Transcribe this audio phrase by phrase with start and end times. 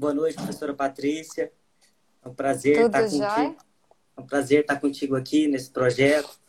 [0.00, 1.52] Boa noite, professora Patrícia.
[2.24, 3.56] É um prazer Tudo estar contigo.
[4.16, 6.40] É um prazer estar contigo aqui nesse projeto.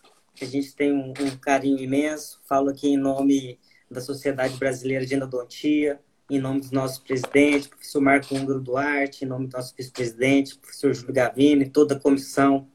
[0.42, 2.40] A gente tem um, um carinho imenso.
[2.46, 3.60] Falo aqui em nome
[3.90, 9.28] da Sociedade Brasileira de Endodontia, em nome do nosso presidente, professor Marco Húngaro Duarte, em
[9.28, 12.70] nome do nosso vice-presidente, professor Júlio Gavini, toda a comissão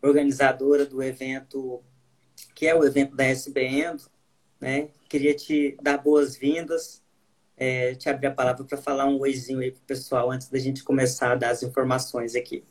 [0.00, 1.82] organizadora do evento,
[2.54, 4.00] que é o evento da SBN,
[4.58, 4.88] né?
[5.06, 7.03] Queria te dar boas-vindas,
[7.56, 10.58] é, te abrir a palavra para falar um oizinho aí para o pessoal antes da
[10.58, 12.64] gente começar a dar as informações aqui.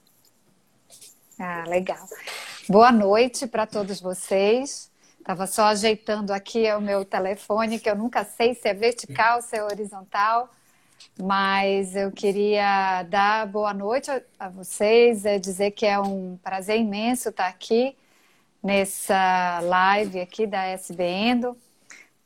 [1.40, 2.06] Ah, legal.
[2.70, 4.92] Boa noite para todos vocês.
[5.20, 9.56] Estava só ajeitando aqui o meu telefone, que eu nunca sei se é vertical, se
[9.56, 10.50] é horizontal,
[11.18, 17.30] mas eu queria dar boa noite a vocês, é dizer que é um prazer imenso
[17.30, 17.96] estar aqui
[18.62, 21.58] nessa live aqui da SB Endo.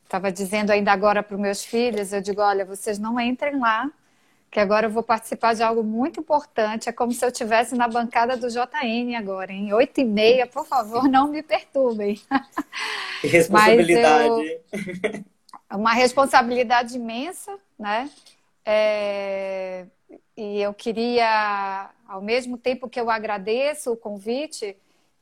[0.07, 3.91] Estava dizendo ainda agora para os meus filhos, eu digo, olha, vocês não entrem lá,
[4.49, 6.87] que agora eu vou participar de algo muito importante.
[6.87, 10.47] É como se eu estivesse na bancada do JN agora, em oito e meia.
[10.47, 12.21] Por favor, não me perturbem.
[13.19, 14.61] Que responsabilidade.
[14.71, 15.77] Eu...
[15.77, 18.09] Uma responsabilidade imensa, né?
[18.63, 19.87] É...
[20.37, 24.77] E eu queria, ao mesmo tempo que eu agradeço o convite,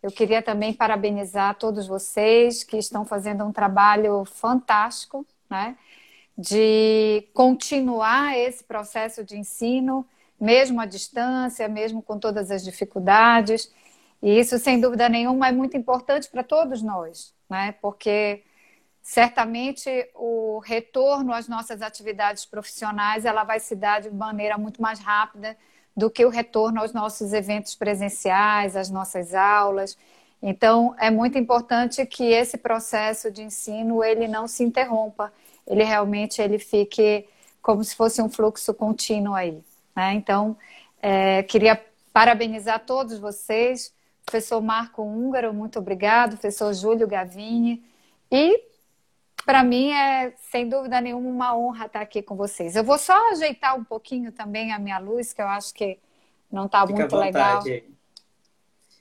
[0.06, 5.76] eu queria também parabenizar todos vocês que estão fazendo um trabalho fantástico, né?
[6.38, 10.06] De continuar esse processo de ensino,
[10.40, 13.74] mesmo à distância, mesmo com todas as dificuldades.
[14.22, 17.72] E isso, sem dúvida nenhuma, é muito importante para todos nós, né?
[17.82, 18.44] Porque
[19.02, 25.00] certamente o retorno às nossas atividades profissionais ela vai se dar de maneira muito mais
[25.00, 25.58] rápida
[25.96, 29.98] do que o retorno aos nossos eventos presenciais, às nossas aulas.
[30.42, 35.32] Então, é muito importante que esse processo de ensino ele não se interrompa,
[35.66, 37.26] ele realmente ele fique
[37.62, 39.64] como se fosse um fluxo contínuo aí.
[39.96, 40.14] Né?
[40.14, 40.56] Então,
[41.02, 41.82] é, queria
[42.14, 43.94] parabenizar todos vocês,
[44.26, 47.84] professor Marco Húngaro, muito obrigado, professor Júlio Gavini,
[48.32, 48.62] e
[49.46, 52.76] para mim é, sem dúvida nenhuma, uma honra estar aqui com vocês.
[52.76, 56.00] Eu vou só ajeitar um pouquinho também a minha luz, que eu acho que
[56.52, 57.64] não está muito legal.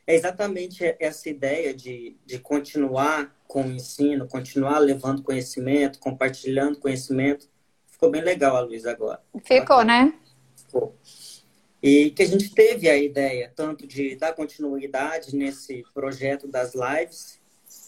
[0.07, 7.49] É exatamente essa ideia de, de continuar com o ensino, continuar levando conhecimento, compartilhando conhecimento.
[7.87, 9.23] Ficou bem legal a luz agora.
[9.43, 10.13] Ficou, né?
[10.55, 10.95] Ficou.
[11.83, 17.41] E que a gente teve a ideia tanto de dar continuidade nesse projeto das lives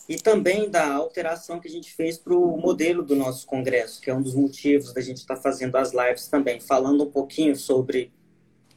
[0.09, 4.11] e também da alteração que a gente fez para o modelo do nosso congresso, que
[4.11, 7.57] é um dos motivos da gente estar tá fazendo as lives também, falando um pouquinho
[7.57, 8.13] sobre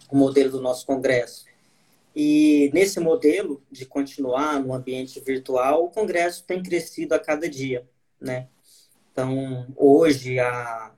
[0.10, 1.46] o modelo do nosso congresso.
[2.16, 7.88] E nesse modelo de continuar no ambiente virtual, o congresso tem crescido a cada dia,
[8.20, 8.48] né?
[9.12, 10.92] Então, hoje a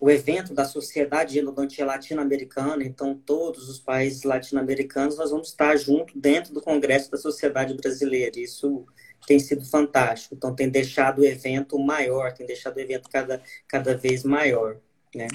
[0.00, 5.76] o evento da Sociedade de Endodontia Latino-Americana, então todos os países latino-americanos nós vamos estar
[5.76, 8.38] junto dentro do Congresso da Sociedade Brasileira.
[8.38, 8.86] Isso
[9.26, 10.34] tem sido fantástico.
[10.34, 14.76] Então, tem deixado o evento maior, tem deixado o evento cada, cada vez maior,
[15.14, 15.28] né?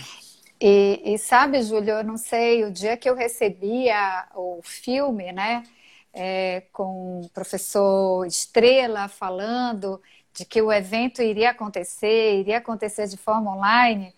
[0.60, 5.32] E, e sabe, Júlio, eu não sei, o dia que eu recebi a, o filme,
[5.34, 5.64] né,
[6.14, 10.02] é, com o professor Estrela falando
[10.34, 14.14] de que o evento iria acontecer, iria acontecer de forma online,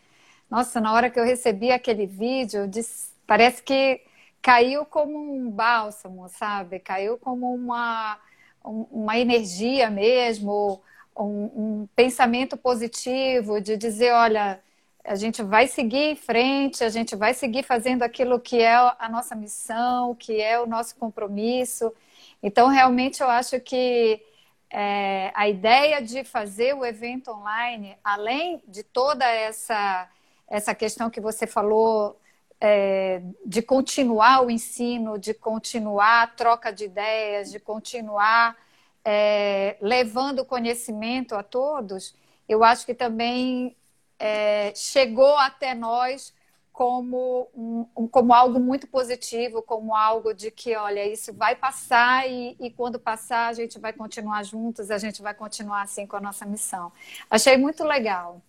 [0.50, 4.02] nossa, na hora que eu recebi aquele vídeo, disse, parece que
[4.42, 6.80] caiu como um bálsamo, sabe?
[6.80, 8.20] Caiu como uma
[8.66, 10.82] uma energia mesmo,
[11.16, 14.60] um, um pensamento positivo de dizer, olha,
[15.04, 19.08] a gente vai seguir em frente, a gente vai seguir fazendo aquilo que é a
[19.10, 21.94] nossa missão, que é o nosso compromisso.
[22.42, 24.22] Então, realmente, eu acho que
[24.70, 30.10] é, a ideia de fazer o evento online, além de toda essa,
[30.50, 32.20] essa questão que você falou
[32.60, 38.56] é, de continuar o ensino, de continuar a troca de ideias, de continuar
[39.04, 42.16] é, levando conhecimento a todos,
[42.50, 43.76] eu acho que também
[44.20, 46.34] é, chegou até nós
[46.76, 52.56] como, um, como algo muito positivo, como algo de que, olha, isso vai passar e,
[52.60, 56.22] e, quando passar a gente vai continuar juntos, a gente vai continuar assim com a
[56.22, 56.92] nossa missão.
[57.30, 58.42] Achei muito legal.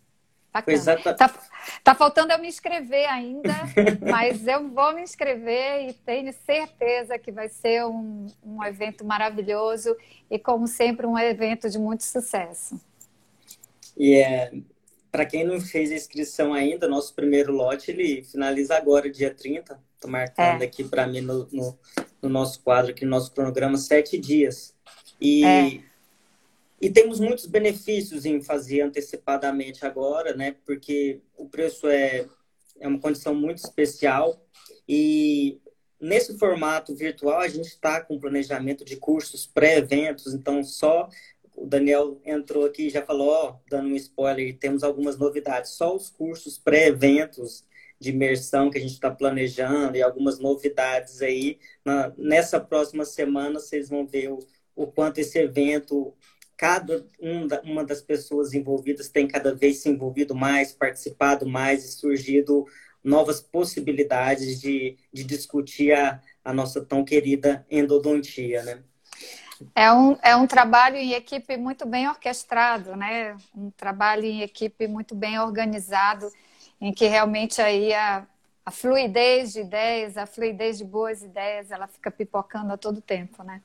[0.56, 1.14] Bacana.
[1.14, 1.34] Tá,
[1.84, 3.52] tá faltando eu me inscrever ainda,
[4.10, 9.96] mas eu vou me inscrever e tenho certeza que vai ser um, um evento maravilhoso
[10.30, 12.80] e, como sempre, um evento de muito sucesso.
[13.96, 14.52] E é,
[15.10, 19.78] para quem não fez a inscrição ainda, nosso primeiro lote ele finaliza agora, dia 30.
[19.94, 20.66] Estou marcando é.
[20.66, 21.78] aqui para mim no, no,
[22.20, 24.74] no, nosso quadro, aqui no nosso cronograma, sete dias.
[25.20, 25.80] E é.
[26.80, 30.56] E temos muitos benefícios em fazer antecipadamente agora, né?
[30.64, 32.26] Porque o preço é
[32.80, 34.40] é uma condição muito especial
[34.88, 35.60] e
[36.00, 41.08] nesse formato virtual a gente está com planejamento de cursos pré-eventos, então só
[41.54, 45.70] o Daniel entrou aqui e já falou, ó, dando um spoiler, temos algumas novidades.
[45.70, 47.64] Só os cursos pré-eventos
[47.98, 51.58] de imersão que a gente está planejando e algumas novidades aí.
[51.82, 54.38] Na, nessa próxima semana vocês vão ver o,
[54.74, 56.14] o quanto esse evento,
[56.56, 61.84] cada um da, uma das pessoas envolvidas tem cada vez se envolvido mais, participado mais
[61.84, 62.66] e surgido
[63.04, 68.82] novas possibilidades de, de discutir a, a nossa tão querida endodontia, né?
[69.74, 73.36] É um, é um trabalho em equipe muito bem orquestrado, né?
[73.54, 76.30] Um trabalho em equipe muito bem organizado,
[76.80, 78.26] em que realmente aí a,
[78.64, 83.42] a fluidez de ideias, a fluidez de boas ideias, ela fica pipocando a todo tempo,
[83.42, 83.62] né?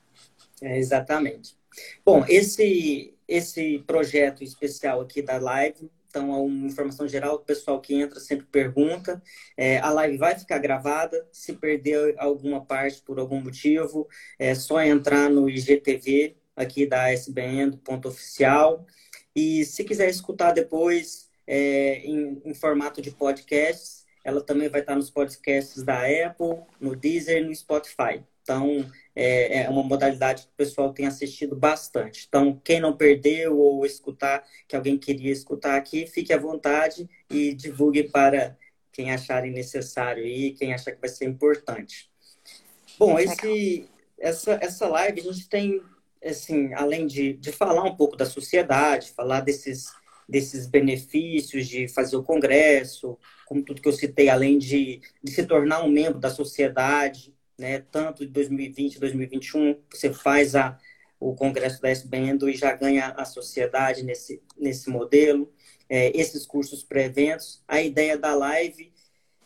[0.62, 1.58] É, exatamente.
[2.06, 7.80] Bom, esse, esse projeto especial aqui da live então, é uma informação geral, o pessoal
[7.80, 9.22] que entra sempre pergunta.
[9.56, 11.26] É, a live vai ficar gravada.
[11.32, 14.08] Se perder alguma parte por algum motivo,
[14.38, 18.86] é só entrar no IGTV aqui da SBN, do ponto oficial.
[19.34, 24.96] E se quiser escutar depois é, em, em formato de podcasts, ela também vai estar
[24.96, 28.22] nos podcasts da Apple, no Deezer e no Spotify.
[28.42, 28.86] Então,
[29.16, 32.26] é, é, uma modalidade que o pessoal tem assistido bastante.
[32.28, 37.54] Então, quem não perdeu ou escutar, que alguém queria escutar aqui, fique à vontade e
[37.54, 38.58] divulgue para
[38.92, 42.10] quem acharem necessário e quem achar que vai ser importante.
[42.98, 43.88] Bom, esse,
[44.20, 45.82] essa, essa live a gente tem,
[46.24, 49.92] assim, além de, de falar um pouco da sociedade, falar desses,
[50.28, 55.46] desses benefícios de fazer o congresso, como tudo que eu citei, além de, de se
[55.46, 60.78] tornar um membro da sociedade, né, tanto de 2020 2021, você faz a,
[61.20, 65.54] o congresso da SBENDO e já ganha a sociedade nesse, nesse modelo,
[65.88, 67.64] é, esses cursos pré-eventos.
[67.68, 68.92] A ideia da live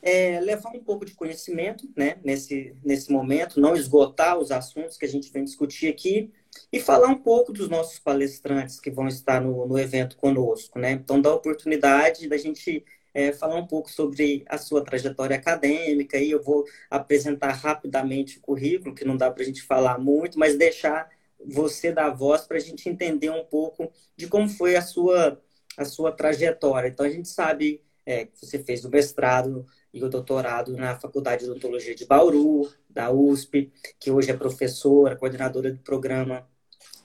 [0.01, 5.05] é levar um pouco de conhecimento né, nesse, nesse momento, não esgotar os assuntos que
[5.05, 6.31] a gente vem discutir aqui
[6.71, 10.79] e falar um pouco dos nossos palestrantes que vão estar no, no evento conosco.
[10.79, 10.91] Né?
[10.91, 12.85] Então, dá a oportunidade da gente
[13.15, 18.41] é, falar um pouco sobre a sua trajetória acadêmica e eu vou apresentar rapidamente o
[18.41, 21.09] currículo, que não dá para a gente falar muito, mas deixar
[21.47, 25.41] você dar voz para a gente entender um pouco de como foi a sua,
[25.77, 26.89] a sua trajetória.
[26.89, 31.45] Então, a gente sabe é, que você fez o mestrado e o doutorado na Faculdade
[31.45, 36.45] de Odontologia de Bauru, da USP, que hoje é professora, coordenadora do programa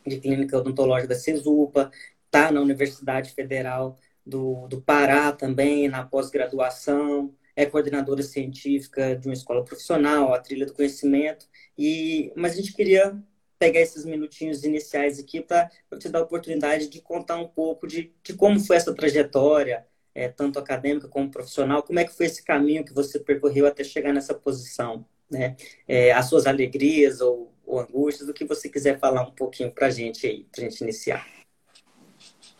[0.05, 1.93] de Clínica Odontológica da CESUPA,
[2.27, 9.35] está na Universidade Federal do, do Pará também, na pós-graduação, é coordenadora científica de uma
[9.35, 11.47] escola profissional, a Trilha do Conhecimento,
[11.77, 13.21] e mas a gente queria
[13.59, 18.11] pegar esses minutinhos iniciais aqui para te dar a oportunidade de contar um pouco de,
[18.23, 22.43] de como foi essa trajetória, é, tanto acadêmica como profissional, como é que foi esse
[22.43, 25.57] caminho que você percorreu até chegar nessa posição, né?
[25.87, 29.89] É, as suas alegrias ou, ou angústias, o que você quiser falar um pouquinho para
[29.89, 31.40] a gente aí, para a gente iniciar.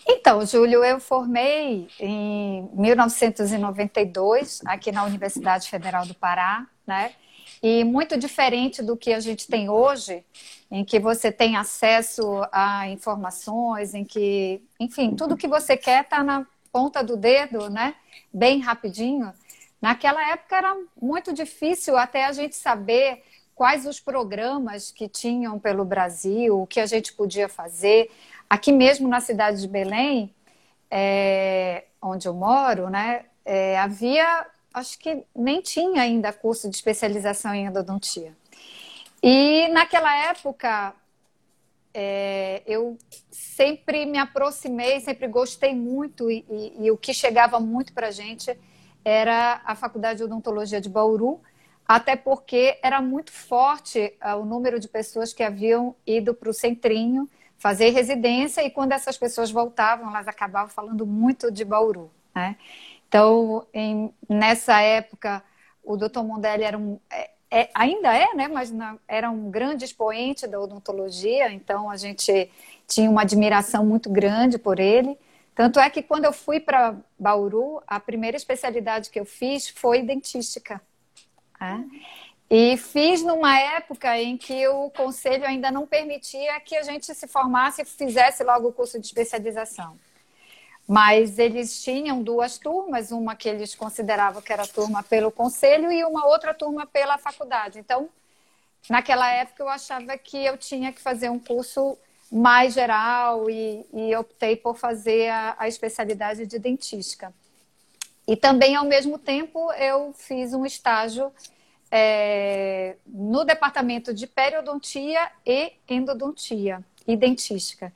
[0.07, 7.13] Então, Júlio, eu formei em 1992 aqui na Universidade Federal do Pará, né?
[7.63, 10.25] E muito diferente do que a gente tem hoje,
[10.71, 16.23] em que você tem acesso a informações, em que, enfim, tudo que você quer está
[16.23, 17.95] na ponta do dedo, né?
[18.33, 19.33] Bem rapidinho.
[19.81, 23.23] Naquela época era muito difícil até a gente saber
[23.55, 28.11] quais os programas que tinham pelo Brasil, o que a gente podia fazer.
[28.51, 30.35] Aqui mesmo na cidade de Belém,
[30.91, 37.55] é, onde eu moro, né, é, havia, acho que nem tinha ainda curso de especialização
[37.55, 38.37] em endodontia.
[39.23, 40.93] E naquela época,
[41.95, 42.99] é, eu
[43.31, 48.11] sempre me aproximei, sempre gostei muito, e, e, e o que chegava muito para a
[48.11, 48.59] gente
[49.05, 51.41] era a Faculdade de Odontologia de Bauru,
[51.87, 56.55] até porque era muito forte uh, o número de pessoas que haviam ido para o
[56.55, 57.29] Centrinho
[57.61, 62.11] fazer residência e quando essas pessoas voltavam, elas acabavam falando muito de Bauru.
[62.35, 62.57] Né?
[63.07, 65.45] Então, em, nessa época,
[65.85, 66.23] o Dr.
[66.23, 68.49] Mondelli era um, é, é, ainda é, né?
[68.49, 72.51] Mas na, era um grande expoente da odontologia, então a gente
[72.89, 75.19] tinha uma admiração muito grande por ele.
[75.55, 80.01] Tanto é que quando eu fui para Bauru, a primeira especialidade que eu fiz foi
[80.03, 80.81] dentística.
[81.61, 81.85] Né?
[82.51, 87.29] E fiz numa época em que o conselho ainda não permitia que a gente se
[87.29, 89.97] formasse e fizesse logo o curso de especialização.
[90.87, 96.05] Mas eles tinham duas turmas, uma que eles consideravam que era turma pelo conselho e
[96.05, 97.79] uma outra turma pela faculdade.
[97.79, 98.09] Então,
[98.89, 101.97] naquela época eu achava que eu tinha que fazer um curso
[102.33, 107.33] mais geral e, e optei por fazer a, a especialidade de dentística.
[108.27, 111.33] E também, ao mesmo tempo, eu fiz um estágio
[111.91, 117.93] é, no departamento de periodontia e endodontia e dentística.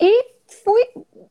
[0.00, 0.88] E fui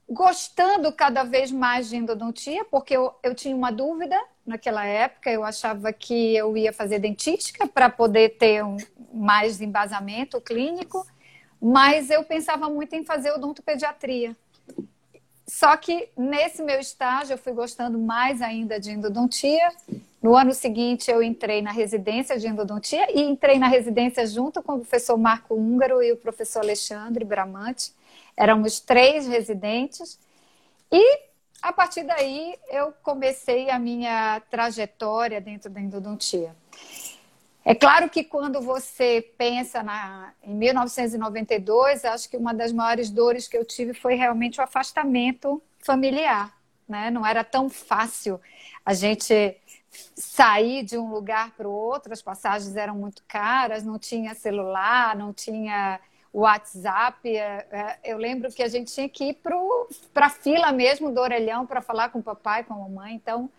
[0.08, 5.44] gostando cada vez mais de endodontia, porque eu, eu tinha uma dúvida naquela época, eu
[5.44, 8.78] achava que eu ia fazer dentística para poder ter um,
[9.12, 11.06] mais embasamento clínico,
[11.60, 14.36] mas eu pensava muito em fazer odontopediatria.
[15.48, 19.72] Só que nesse meu estágio eu fui gostando mais ainda de endodontia.
[20.22, 24.74] No ano seguinte eu entrei na residência de endodontia e entrei na residência junto com
[24.74, 27.94] o professor Marco Húngaro e o professor Alexandre Bramante.
[28.36, 30.20] Éramos três residentes
[30.92, 31.28] e
[31.62, 36.54] a partir daí eu comecei a minha trajetória dentro da endodontia.
[37.70, 43.46] É claro que quando você pensa na, em 1992, acho que uma das maiores dores
[43.46, 46.58] que eu tive foi realmente o afastamento familiar.
[46.88, 47.12] Né?
[47.12, 48.40] Não era tão fácil
[48.86, 49.58] a gente
[50.16, 55.14] sair de um lugar para o outro, as passagens eram muito caras, não tinha celular,
[55.18, 56.00] não tinha
[56.34, 57.36] WhatsApp.
[57.36, 59.42] É, é, eu lembro que a gente tinha que ir
[60.14, 63.14] para a fila mesmo do orelhão para falar com o papai, com a mamãe.
[63.14, 63.50] Então,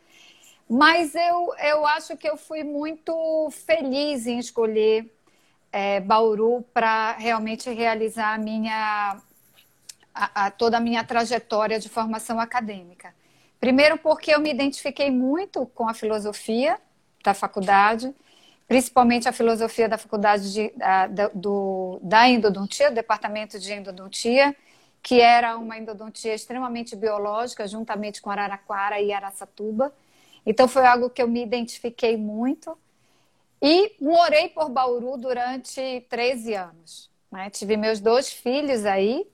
[0.69, 5.11] mas eu, eu acho que eu fui muito feliz em escolher
[5.73, 9.17] é, Bauru para realmente realizar a minha,
[10.15, 13.15] a, a, toda a minha trajetória de formação acadêmica.
[13.61, 16.79] Primeiro, porque eu me identifiquei muito com a filosofia
[17.25, 18.15] da faculdade,
[18.67, 24.55] principalmente a filosofia da faculdade de, da, do, da endodontia, do departamento de endodontia,
[25.03, 29.93] que era uma endodontia extremamente biológica, juntamente com Araraquara e Araçatuba.
[30.49, 32.77] Então foi algo que eu me identifiquei muito.
[33.61, 37.11] E morei por Bauru durante 13 anos.
[37.31, 37.51] Né?
[37.51, 39.27] Tive meus dois filhos aí.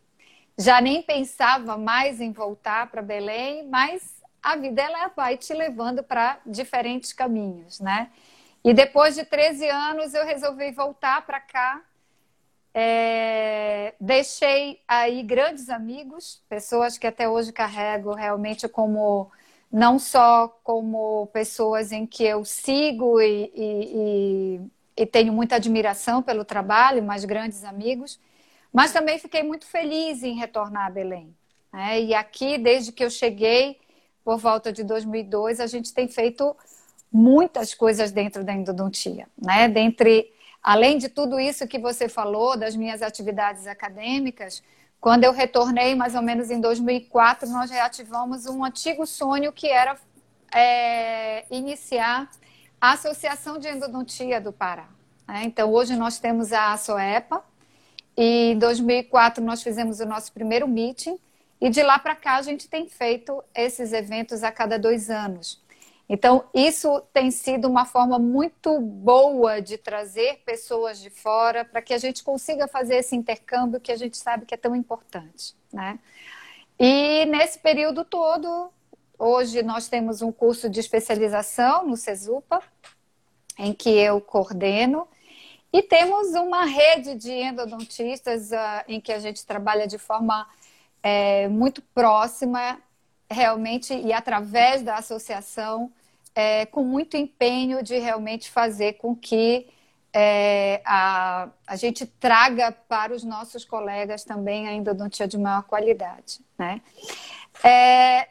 [0.59, 6.02] Já nem pensava mais em voltar para Belém, mas a vida ela vai te levando
[6.02, 8.11] para diferentes caminhos, né?
[8.64, 11.80] E depois de 13 anos eu resolvi voltar para cá.
[12.73, 13.94] É...
[14.00, 19.30] deixei aí grandes amigos, pessoas que até hoje carrego realmente como
[19.75, 24.61] não só como pessoas em que eu sigo e, e,
[24.97, 28.21] e, tenho muita admiração pelo trabalho, mas grandes amigos,
[28.73, 31.35] mas também fiquei muito feliz em retornar a Belém.
[31.73, 32.02] Né?
[32.02, 33.81] E aqui, desde que eu cheguei,
[34.25, 36.57] por volta de 2002, a gente tem feito
[37.11, 39.26] muitas coisas dentro da endodontia.
[39.37, 39.66] Né?
[39.66, 44.62] Dentre, além de tudo isso que você falou, das minhas atividades acadêmicas,
[45.05, 49.99] quando eu retornei, mais ou menos em 2004, nós reativamos um antigo sonho que era
[50.51, 52.31] é, iniciar
[52.81, 54.89] a Associação de Endodontia do Pará.
[55.29, 55.43] Né?
[55.45, 57.43] Então, hoje nós temos a ASOEPA,
[58.17, 61.19] e em 2004 nós fizemos o nosso primeiro meeting,
[61.61, 65.63] e de lá para cá a gente tem feito esses eventos a cada dois anos.
[66.09, 71.95] Então, isso tem sido uma forma muito boa de trazer pessoas de fora para que
[71.95, 75.55] a gente consiga fazer esse intercâmbio que a gente sabe que é tão importante.
[75.73, 75.99] Né?
[76.79, 78.71] E nesse período todo,
[79.19, 82.63] hoje nós temos um curso de especialização no CESUPA,
[83.59, 85.09] em que eu coordeno,
[85.73, 90.47] e temos uma rede de endodontistas uh, em que a gente trabalha de forma
[91.03, 92.79] é, muito próxima
[93.35, 95.93] realmente e através da associação,
[96.35, 99.69] é, com muito empenho de realmente fazer com que
[100.12, 106.41] é, a, a gente traga para os nossos colegas também a endodontia de maior qualidade.
[106.57, 106.81] Né?
[107.62, 108.29] É,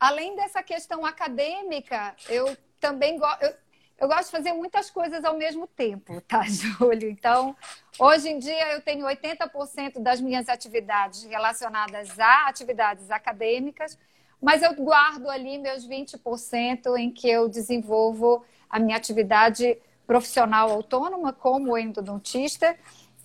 [0.00, 3.63] além dessa questão acadêmica, eu também gosto
[3.98, 7.08] eu gosto de fazer muitas coisas ao mesmo tempo, tá, Júlio?
[7.08, 7.56] Então,
[7.98, 13.98] hoje em dia eu tenho 80% das minhas atividades relacionadas a atividades acadêmicas,
[14.40, 21.32] mas eu guardo ali meus 20% em que eu desenvolvo a minha atividade profissional autônoma
[21.32, 22.76] como endodontista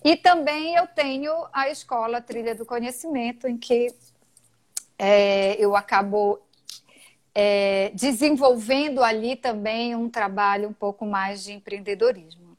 [0.02, 3.94] e também eu tenho a escola Trilha do Conhecimento, em que
[4.98, 6.40] é, eu acabo
[7.34, 12.56] é, desenvolvendo ali também um trabalho um pouco mais de empreendedorismo.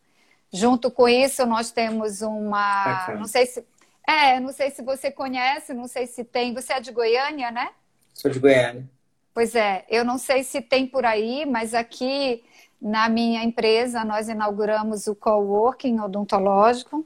[0.52, 3.08] Junto com isso, nós temos uma.
[3.18, 3.66] Não sei se.
[4.08, 6.54] É, não sei se você conhece, não sei se tem.
[6.54, 7.70] Você é de Goiânia, né?
[8.14, 8.90] Sou de Goiânia.
[9.34, 12.44] Pois é, eu não sei se tem por aí, mas aqui
[12.82, 17.06] na minha empresa nós inauguramos o coworking odontológico,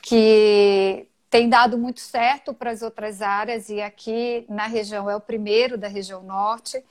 [0.00, 5.20] que tem dado muito certo para as outras áreas e aqui na região é o
[5.20, 6.84] primeiro da região norte.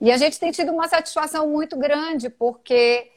[0.00, 3.12] E a gente tem tido uma satisfação muito grande, porque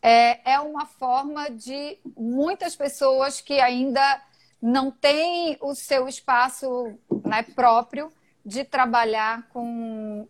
[0.00, 4.22] é, é uma forma de muitas pessoas que ainda
[4.60, 8.10] não têm o seu espaço né, próprio
[8.44, 10.26] de trabalhar com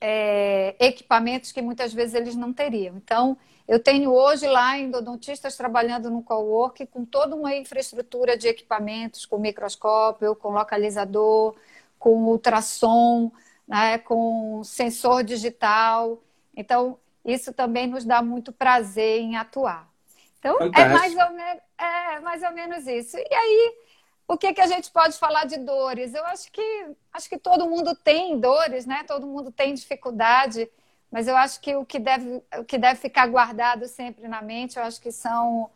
[0.00, 2.96] é, equipamentos que muitas vezes eles não teriam.
[2.96, 9.26] Então, eu tenho hoje lá endodontistas trabalhando no cowork com toda uma infraestrutura de equipamentos,
[9.26, 11.56] com microscópio, com localizador,
[11.98, 13.32] com ultrassom,
[13.66, 16.22] né, com sensor digital.
[16.56, 19.90] Então, isso também nos dá muito prazer em atuar.
[20.38, 23.16] Então, é mais, ou menos, é mais ou menos isso.
[23.18, 23.74] E aí,
[24.28, 26.14] o que, que a gente pode falar de dores?
[26.14, 29.02] Eu acho que acho que todo mundo tem dores, né?
[29.08, 30.70] Todo mundo tem dificuldade,
[31.10, 34.76] mas eu acho que o que deve, o que deve ficar guardado sempre na mente,
[34.76, 35.70] eu acho que são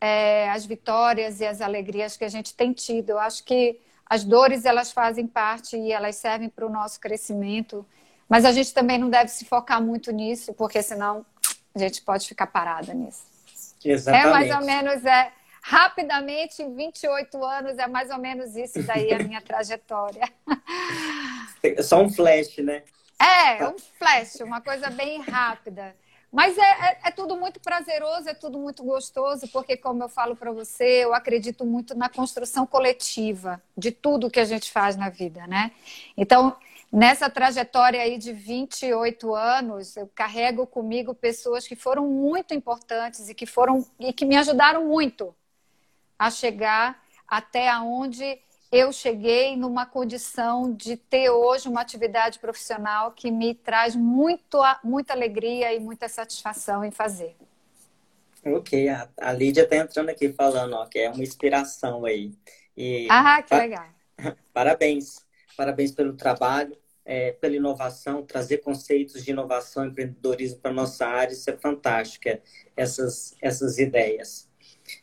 [0.00, 3.10] é, as vitórias e as alegrias que a gente tem tido.
[3.10, 7.86] Eu acho que as dores elas fazem parte e elas servem para o nosso crescimento,
[8.28, 11.24] mas a gente também não deve se focar muito nisso, porque senão
[11.74, 13.24] a gente pode ficar parada nisso.
[13.84, 14.26] Exatamente.
[14.26, 19.14] É mais ou menos é rapidamente, em 28 anos, é mais ou menos isso daí
[19.14, 20.28] a minha trajetória.
[21.82, 22.82] Só um flash, né?
[23.22, 25.94] É, um flash, uma coisa bem rápida.
[26.32, 30.34] Mas é, é, é, tudo muito prazeroso, é tudo muito gostoso, porque, como eu falo
[30.34, 35.10] para você, eu acredito muito na construção coletiva de tudo que a gente faz na
[35.10, 35.72] vida, né?
[36.16, 36.56] Então,
[36.90, 43.34] nessa trajetória aí de 28 anos, eu carrego comigo pessoas que foram muito importantes e
[43.34, 45.36] que foram e que me ajudaram muito
[46.18, 48.40] a chegar até onde
[48.72, 55.12] eu cheguei numa condição de ter hoje uma atividade profissional que me traz muito, muita
[55.12, 57.36] alegria e muita satisfação em fazer.
[58.42, 62.32] Ok, a, a Lídia está entrando aqui falando ó, que é uma inspiração aí.
[62.74, 63.86] E, ah, que legal.
[64.54, 65.24] Parabéns,
[65.54, 71.32] parabéns pelo trabalho, é, pela inovação, trazer conceitos de inovação e empreendedorismo para nossa área,
[71.32, 72.40] isso é fantástico, é,
[72.74, 74.48] essas, essas ideias.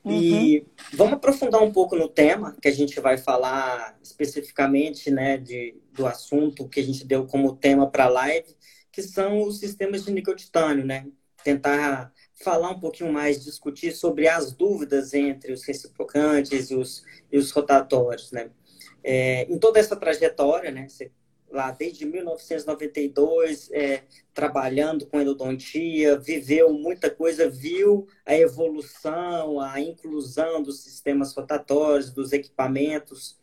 [0.04, 0.12] Uhum.
[0.12, 5.76] E vamos aprofundar um pouco no tema, que a gente vai falar especificamente né, de,
[5.94, 8.56] do assunto que a gente deu como tema para a live,
[8.92, 11.06] que são os sistemas de níquel titânio, né?
[11.44, 12.12] Tentar
[12.44, 17.52] falar um pouquinho mais, discutir sobre as dúvidas entre os reciprocantes e os, e os
[17.52, 18.50] rotatórios, né?
[19.04, 20.88] É, em toda essa trajetória, né?
[20.90, 21.12] Você
[21.52, 30.62] lá desde 1992, é, trabalhando com endodontia, viveu muita coisa, viu a evolução, a inclusão
[30.62, 33.38] dos sistemas rotatórios, dos equipamentos.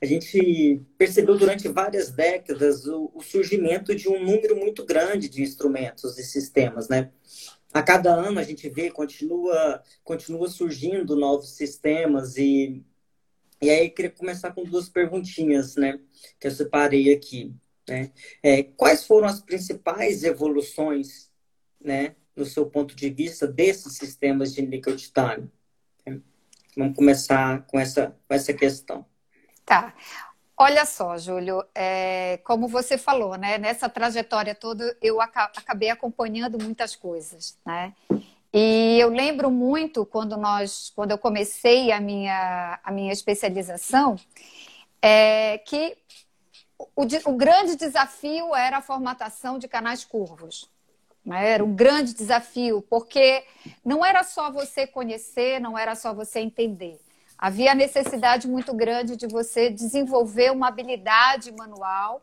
[0.00, 5.42] A gente percebeu durante várias décadas o, o surgimento de um número muito grande de
[5.42, 7.10] instrumentos e sistemas, né?
[7.72, 12.84] A cada ano a gente vê, continua, continua surgindo novos sistemas e
[13.62, 15.98] e aí, eu queria começar com duas perguntinhas, né?
[16.40, 17.54] Que eu separei aqui.
[17.88, 18.12] Né?
[18.42, 21.30] É, quais foram as principais evoluções,
[21.80, 22.16] né?
[22.34, 25.50] No seu ponto de vista, desses sistemas de níquel titânio?
[26.76, 29.04] Vamos começar com essa, com essa questão.
[29.64, 29.94] Tá.
[30.56, 33.58] Olha só, Júlio, é, como você falou, né?
[33.58, 37.94] Nessa trajetória toda, eu acabei acompanhando muitas coisas, né?
[38.52, 44.16] E eu lembro muito quando nós, quando eu comecei a minha, a minha especialização,
[45.00, 45.96] é, que
[46.78, 50.70] o, o, grande desafio era a formatação de canais curvos.
[51.24, 51.50] Né?
[51.50, 53.42] Era um grande desafio, porque
[53.82, 57.00] não era só você conhecer, não era só você entender.
[57.38, 62.22] Havia necessidade muito grande de você desenvolver uma habilidade manual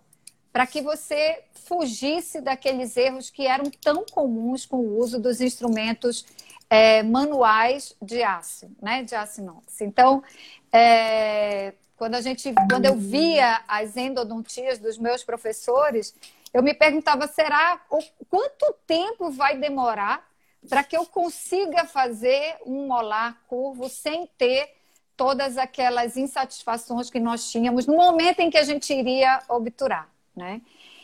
[0.52, 6.26] para que você fugisse daqueles erros que eram tão comuns com o uso dos instrumentos
[6.70, 9.04] é, manuais de aço, né?
[9.04, 9.82] De aço inox.
[9.82, 10.24] Então,
[10.72, 16.16] é, quando a gente, quando eu via as endodontias dos meus professores,
[16.54, 17.82] eu me perguntava: será
[18.30, 20.28] quanto tempo vai demorar
[20.68, 24.76] para que eu consiga fazer um molar curvo sem ter
[25.16, 30.10] todas aquelas insatisfações que nós tínhamos no momento em que a gente iria obturar?
[30.39, 30.62] Né?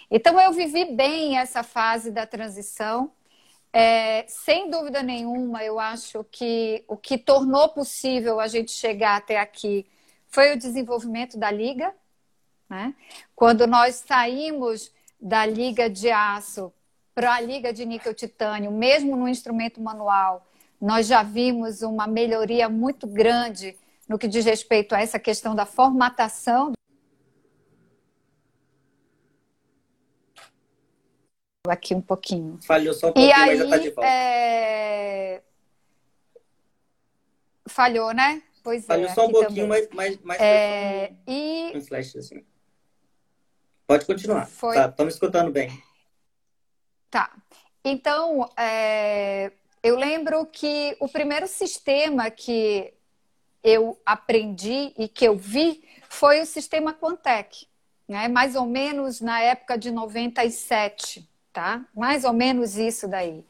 [0.09, 3.11] Então eu vivi bem essa fase da transição.
[3.73, 9.37] É, sem dúvida nenhuma, eu acho que o que tornou possível a gente chegar até
[9.37, 9.85] aqui
[10.27, 11.93] foi o desenvolvimento da liga.
[12.69, 12.95] Né?
[13.35, 16.71] Quando nós saímos da liga de aço
[17.13, 20.47] para a liga de níquel titânio, mesmo no instrumento manual,
[20.79, 23.75] nós já vimos uma melhoria muito grande
[24.07, 26.73] no que diz respeito a essa questão da formatação
[31.69, 32.60] aqui um pouquinho.
[32.65, 34.10] Falhou só um pouquinho, e aí, mas já tá de volta.
[34.10, 35.41] É...
[37.67, 38.41] Falhou, né?
[38.63, 39.13] Pois Falhou é.
[39.13, 39.88] só um pouquinho, também.
[39.91, 41.12] mas, mas, mas é...
[41.28, 41.78] um, e...
[41.78, 42.43] um flash assim.
[43.86, 44.47] Pode continuar.
[44.47, 44.75] Foi...
[44.75, 45.69] Tá, estamos escutando bem.
[47.10, 47.32] Tá.
[47.84, 49.51] Então, é...
[49.84, 52.93] eu lembro que o primeiro sistema que
[53.63, 57.67] eu aprendi e que eu vi foi o sistema Quantec,
[58.08, 58.28] né?
[58.28, 61.85] mais ou menos na época de 97 tá?
[61.95, 63.45] Mais ou menos isso daí.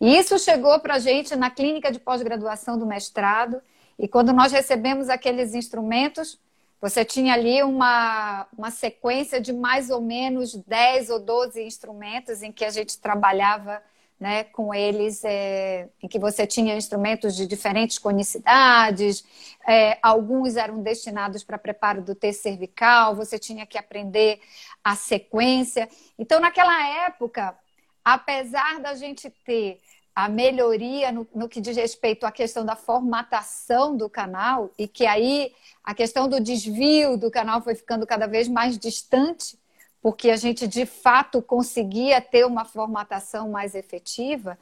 [0.00, 3.62] E isso chegou para a gente na clínica de pós-graduação do mestrado,
[3.96, 6.40] e quando nós recebemos aqueles instrumentos,
[6.80, 12.50] você tinha ali uma, uma sequência de mais ou menos 10 ou 12 instrumentos em
[12.50, 13.80] que a gente trabalhava
[14.18, 19.24] né, com eles, é, em que você tinha instrumentos de diferentes conicidades,
[19.66, 24.40] é, alguns eram destinados para preparo do T cervical, você tinha que aprender
[24.82, 25.88] a sequência.
[26.18, 27.56] Então, naquela época,
[28.04, 29.80] apesar da gente ter
[30.14, 35.06] a melhoria no, no, que diz respeito à questão da formatação do canal, e que
[35.06, 39.58] aí a questão do desvio do canal foi ficando cada vez mais distante,
[40.04, 44.58] porque a gente de fato conseguia ter uma formatação mais efetiva,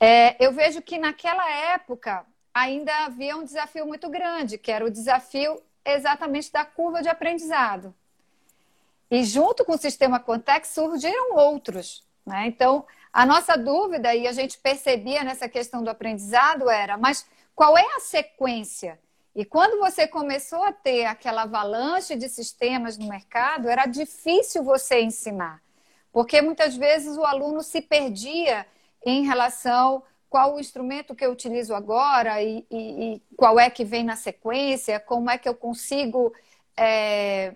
[0.00, 4.90] é, eu vejo que naquela época ainda havia um desafio muito grande, que era o
[4.90, 7.94] desafio exatamente da curva de aprendizado.
[9.08, 12.02] E junto com o sistema Context surgiram outros.
[12.26, 12.48] Né?
[12.48, 17.78] Então, a nossa dúvida, e a gente percebia nessa questão do aprendizado, era: mas qual
[17.78, 18.98] é a sequência?
[19.34, 25.00] E quando você começou a ter aquela avalanche de sistemas no mercado, era difícil você
[25.00, 25.60] ensinar,
[26.12, 28.66] porque muitas vezes o aluno se perdia
[29.04, 33.84] em relação qual o instrumento que eu utilizo agora e, e, e qual é que
[33.84, 36.32] vem na sequência, como é que eu consigo
[36.76, 37.54] é,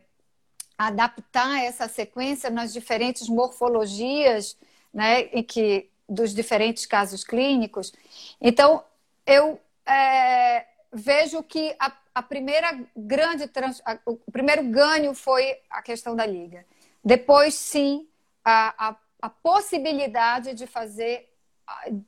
[0.77, 4.57] adaptar essa sequência nas diferentes morfologias
[4.95, 7.93] né, em que, dos diferentes casos clínicos.
[8.41, 8.85] Então,
[9.27, 15.83] eu é, vejo que a, a primeira grande trans, a, o primeiro ganho foi a
[15.83, 16.65] questão da liga.
[17.05, 18.09] Depois, sim,
[18.45, 21.29] a, a, a possibilidade de fazer,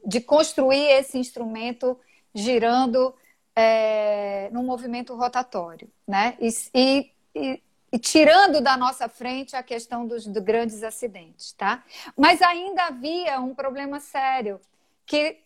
[0.05, 1.99] de construir esse instrumento
[2.35, 3.15] girando
[3.55, 6.37] é, num movimento rotatório, né?
[6.41, 7.63] E, e,
[7.93, 11.85] e, tirando da nossa frente a questão dos, dos grandes acidentes, tá?
[12.17, 14.61] Mas ainda havia um problema sério
[15.05, 15.39] que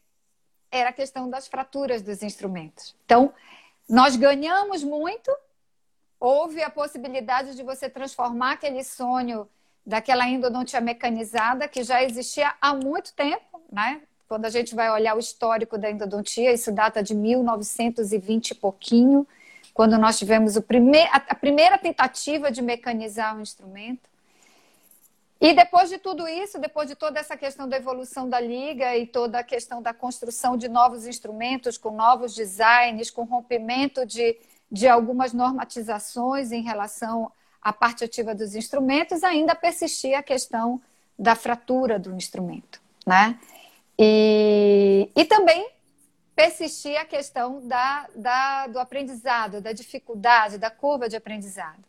[0.75, 2.97] era a questão das fraturas dos instrumentos.
[3.07, 3.33] Então,
[3.89, 5.31] nós ganhamos muito,
[6.19, 9.49] houve a possibilidade de você transformar aquele sonho
[9.87, 14.03] daquela endodontia mecanizada que já existia há muito tempo, né?
[14.27, 19.29] Quando a gente vai olhar o histórico da endodontia, isso data de 1920 e pouquinho,
[19.73, 24.09] quando nós tivemos prime a primeira tentativa de mecanizar o instrumento.
[25.45, 29.07] E depois de tudo isso, depois de toda essa questão da evolução da liga e
[29.07, 34.39] toda a questão da construção de novos instrumentos, com novos designs, com rompimento de,
[34.73, 37.31] de algumas normatizações em relação
[37.61, 40.81] à parte ativa dos instrumentos, ainda persistia a questão
[41.19, 42.81] da fratura do instrumento.
[43.07, 43.39] Né?
[43.99, 45.69] E, e também
[46.35, 51.85] persistia a questão da, da, do aprendizado, da dificuldade, da curva de aprendizado.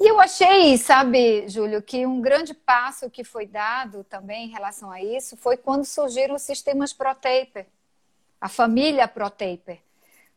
[0.00, 4.92] E eu achei, sabe, Júlio, que um grande passo que foi dado também em relação
[4.92, 7.66] a isso foi quando surgiram os sistemas ProTaper,
[8.40, 9.80] a família ProTaper.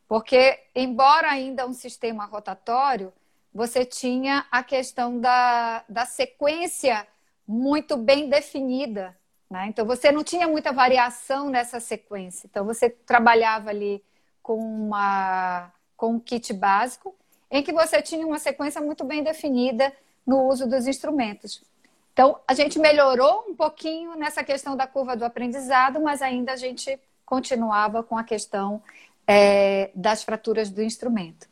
[0.08, 3.14] Porque, embora ainda um sistema rotatório,
[3.54, 7.08] você tinha a questão da, da sequência
[7.48, 9.16] muito bem definida.
[9.48, 9.68] Né?
[9.68, 12.48] Então, você não tinha muita variação nessa sequência.
[12.48, 14.04] Então, você trabalhava ali
[14.42, 17.16] com, uma, com um kit básico
[17.52, 19.94] em que você tinha uma sequência muito bem definida
[20.26, 21.62] no uso dos instrumentos.
[22.14, 26.56] Então, a gente melhorou um pouquinho nessa questão da curva do aprendizado, mas ainda a
[26.56, 28.82] gente continuava com a questão
[29.28, 31.48] é, das fraturas do instrumento.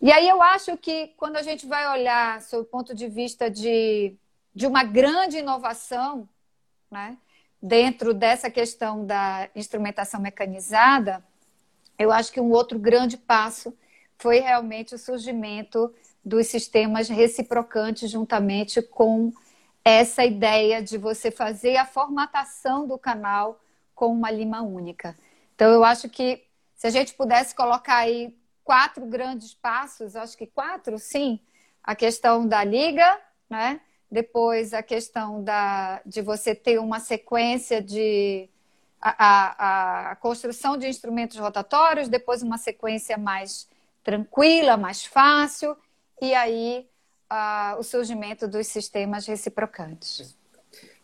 [0.00, 3.50] E aí eu acho que quando a gente vai olhar sob o ponto de vista
[3.50, 4.14] de,
[4.54, 6.28] de uma grande inovação,
[6.90, 7.16] né,
[7.62, 11.24] dentro dessa questão da instrumentação mecanizada,
[11.98, 13.74] eu acho que um outro grande passo
[14.18, 15.92] foi realmente o surgimento
[16.24, 19.32] dos sistemas reciprocantes juntamente com
[19.84, 23.60] essa ideia de você fazer a formatação do canal
[23.94, 25.16] com uma lima única.
[25.54, 30.46] Então, eu acho que se a gente pudesse colocar aí quatro grandes passos, acho que
[30.46, 31.38] quatro, sim,
[31.82, 33.80] a questão da liga, né?
[34.10, 38.50] Depois a questão da, de você ter uma sequência de
[39.00, 43.68] a, a, a construção de instrumentos rotatórios, depois uma sequência mais
[44.06, 45.76] tranquila, mais fácil,
[46.22, 46.86] e aí
[47.28, 50.38] uh, o surgimento dos sistemas reciprocantes.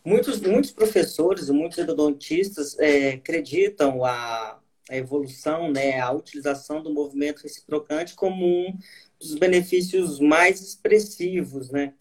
[0.04, 4.56] Muitos, muitos professores e muitos endodontistas é, acreditam a,
[4.88, 8.78] a evolução, né, a utilização do movimento reciprocante como um
[9.18, 11.94] dos benefícios mais expressivos, né,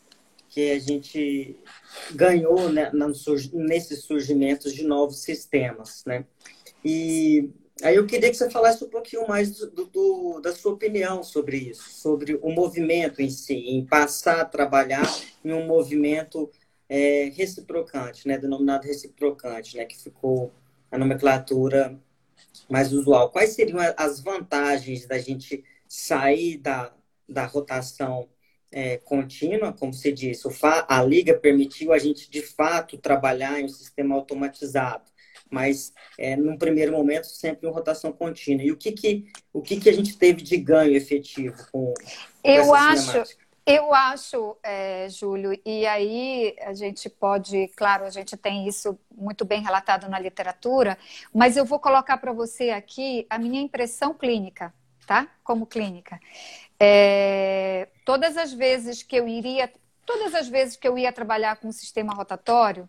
[0.50, 1.58] que a gente
[2.12, 2.92] ganhou né,
[3.54, 6.26] nesses surgimentos de novos sistemas, né.
[6.86, 7.50] E
[7.84, 11.58] Aí eu queria que você falasse um pouquinho mais do, do, da sua opinião sobre
[11.58, 15.04] isso, sobre o movimento em si, em passar a trabalhar
[15.44, 16.50] em um movimento
[16.88, 20.52] é, reciprocante, né, denominado reciprocante, né, que ficou
[20.91, 21.98] a nomenclatura
[22.70, 23.32] mais usual.
[23.32, 26.94] Quais seriam as vantagens da gente sair da,
[27.28, 28.30] da rotação
[28.72, 30.48] é, contínua, como você disse,
[30.88, 35.11] a liga permitiu a gente de fato trabalhar em um sistema automatizado,
[35.52, 38.64] mas é, num primeiro momento sempre em rotação contínua.
[38.64, 42.50] E o que que o que que a gente teve de ganho efetivo com, com
[42.50, 43.24] eu acho
[43.66, 49.46] eu acho, é, Júlio, e aí a gente pode, claro, a gente tem isso muito
[49.46, 50.98] bem relatado na literatura,
[51.34, 54.74] mas eu vou colocar para você aqui a minha impressão clínica,
[55.06, 55.28] tá?
[55.44, 56.20] Como clínica.
[56.80, 59.72] É, todas as vezes que eu iria,
[60.08, 62.88] todas as vezes que eu ia trabalhar com um sistema rotatório,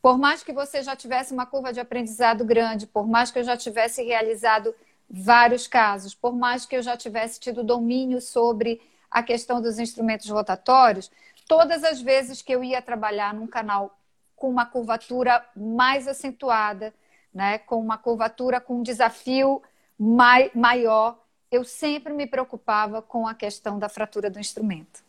[0.00, 3.44] por mais que você já tivesse uma curva de aprendizado grande, por mais que eu
[3.44, 4.74] já tivesse realizado
[5.08, 8.80] vários casos, por mais que eu já tivesse tido domínio sobre
[9.10, 11.10] a questão dos instrumentos rotatórios,
[11.48, 13.98] todas as vezes que eu ia trabalhar num canal
[14.34, 16.92] com uma curvatura mais acentuada,
[17.32, 19.62] né, com uma curvatura com um desafio
[19.98, 21.18] mai, maior,
[21.50, 25.04] eu sempre me preocupava com a questão da fratura do instrumento.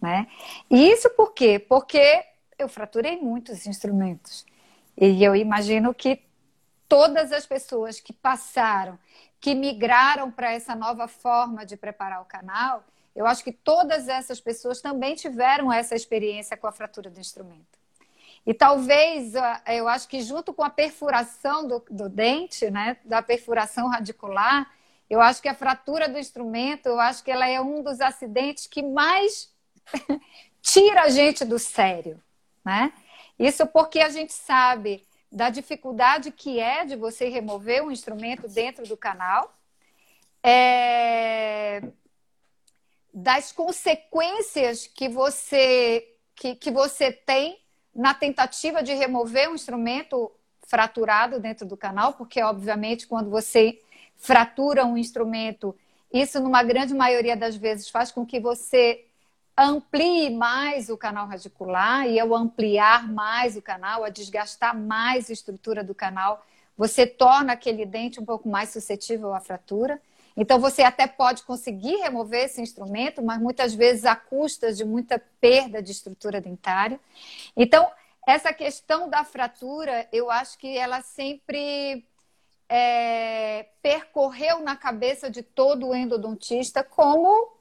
[0.00, 0.26] Né?
[0.70, 1.58] E isso por quê?
[1.58, 2.24] Porque
[2.58, 4.44] eu fraturei muitos instrumentos.
[4.96, 6.22] E eu imagino que
[6.88, 8.98] todas as pessoas que passaram,
[9.40, 14.40] que migraram para essa nova forma de preparar o canal, eu acho que todas essas
[14.40, 17.78] pessoas também tiveram essa experiência com a fratura do instrumento.
[18.46, 19.32] E talvez,
[19.66, 24.70] eu acho que junto com a perfuração do, do dente, né, da perfuração radicular,
[25.08, 28.66] eu acho que a fratura do instrumento, eu acho que ela é um dos acidentes
[28.66, 29.52] que mais
[30.62, 32.20] tira a gente do sério,
[32.66, 32.92] né?
[33.38, 38.84] Isso porque a gente sabe da dificuldade que é de você remover um instrumento dentro
[38.88, 39.56] do canal,
[40.42, 41.80] é,
[43.14, 47.60] das consequências que você, que, que você tem
[47.94, 50.32] na tentativa de remover um instrumento
[50.66, 53.80] fraturado dentro do canal, porque, obviamente, quando você
[54.16, 55.74] fratura um instrumento,
[56.12, 59.05] isso, numa grande maioria das vezes, faz com que você
[59.56, 65.32] amplie mais o canal radicular, e ao ampliar mais o canal, a desgastar mais a
[65.32, 66.44] estrutura do canal,
[66.76, 70.00] você torna aquele dente um pouco mais suscetível à fratura.
[70.36, 75.18] Então, você até pode conseguir remover esse instrumento, mas muitas vezes a custas de muita
[75.40, 77.00] perda de estrutura dentária.
[77.56, 77.90] Então,
[78.26, 82.04] essa questão da fratura, eu acho que ela sempre
[82.68, 87.55] é, percorreu na cabeça de todo endodontista como,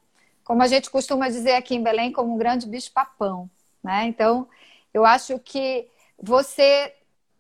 [0.46, 3.50] como a gente costuma dizer aqui em Belém, como um grande bicho-papão.
[3.84, 4.06] Né?
[4.06, 4.48] Então,
[4.94, 6.94] eu acho que você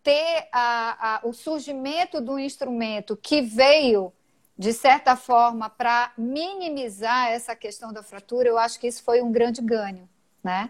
[0.03, 4.11] ter a, a, o surgimento do instrumento que veio
[4.57, 9.31] de certa forma, para minimizar essa questão da fratura, eu acho que isso foi um
[9.31, 10.07] grande ganho,
[10.41, 10.69] né?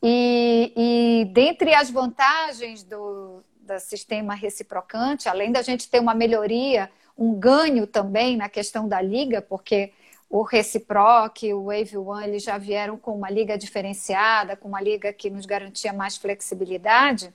[0.00, 6.88] E, e dentre as vantagens do, do sistema reciprocante, além da gente ter uma melhoria,
[7.18, 9.92] um ganho também na questão da liga, porque
[10.28, 15.12] o Reciproc, o Wave One, eles já vieram com uma liga diferenciada, com uma liga
[15.12, 17.32] que nos garantia mais flexibilidade,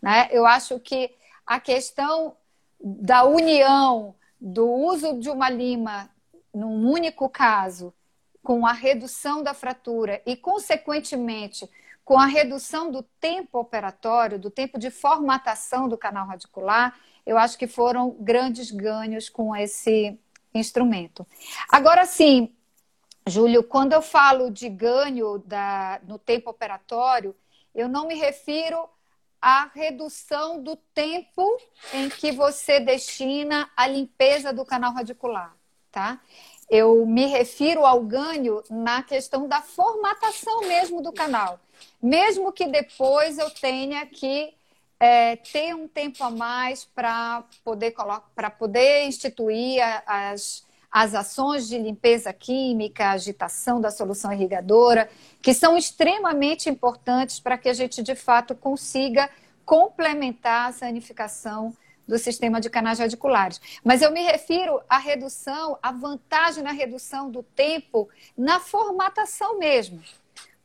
[0.00, 0.28] né?
[0.30, 1.14] Eu acho que
[1.46, 2.36] a questão
[2.80, 6.10] da união do uso de uma lima
[6.52, 7.94] num único caso,
[8.42, 11.68] com a redução da fratura e, consequentemente,
[12.04, 17.56] com a redução do tempo operatório, do tempo de formatação do canal radicular, eu acho
[17.56, 20.18] que foram grandes ganhos com esse
[20.54, 21.26] instrumento.
[21.70, 22.54] Agora sim,
[23.26, 27.34] Júlio, quando eu falo de ganho da, no tempo operatório,
[27.74, 28.88] eu não me refiro
[29.40, 31.58] a redução do tempo
[31.92, 35.56] em que você destina a limpeza do canal radicular,
[35.90, 36.20] tá?
[36.70, 41.60] Eu me refiro ao ganho na questão da formatação mesmo do canal.
[42.00, 44.54] Mesmo que depois eu tenha que
[45.02, 47.92] é, ter um tempo a mais para poder,
[48.56, 55.10] poder instituir as, as ações de limpeza química, agitação da solução irrigadora,
[55.42, 59.28] que são extremamente importantes para que a gente, de fato, consiga
[59.64, 63.60] complementar a sanificação do sistema de canais radiculares.
[63.82, 70.00] Mas eu me refiro à redução, à vantagem na redução do tempo na formatação mesmo.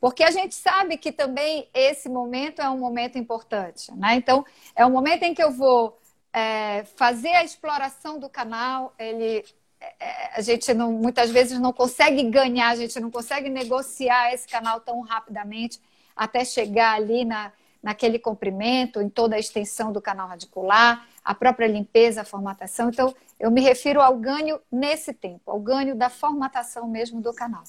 [0.08, 3.93] Porque a gente sabe que também esse momento é um momento importante.
[3.93, 4.15] Né?
[4.15, 6.00] Então, é um momento em que eu vou
[6.32, 9.43] é, fazer a exploração do canal, ele
[9.82, 14.48] é, a gente não, muitas vezes não consegue ganhar, a gente não consegue negociar esse
[14.48, 15.82] canal tão rapidamente
[16.15, 17.52] até chegar ali na,
[17.84, 22.88] naquele comprimento, em toda a extensão do canal radicular, a própria limpeza, a formatação.
[22.88, 27.63] Então, eu me refiro ao ganho nesse tempo, ao ganho da formatação mesmo do canal.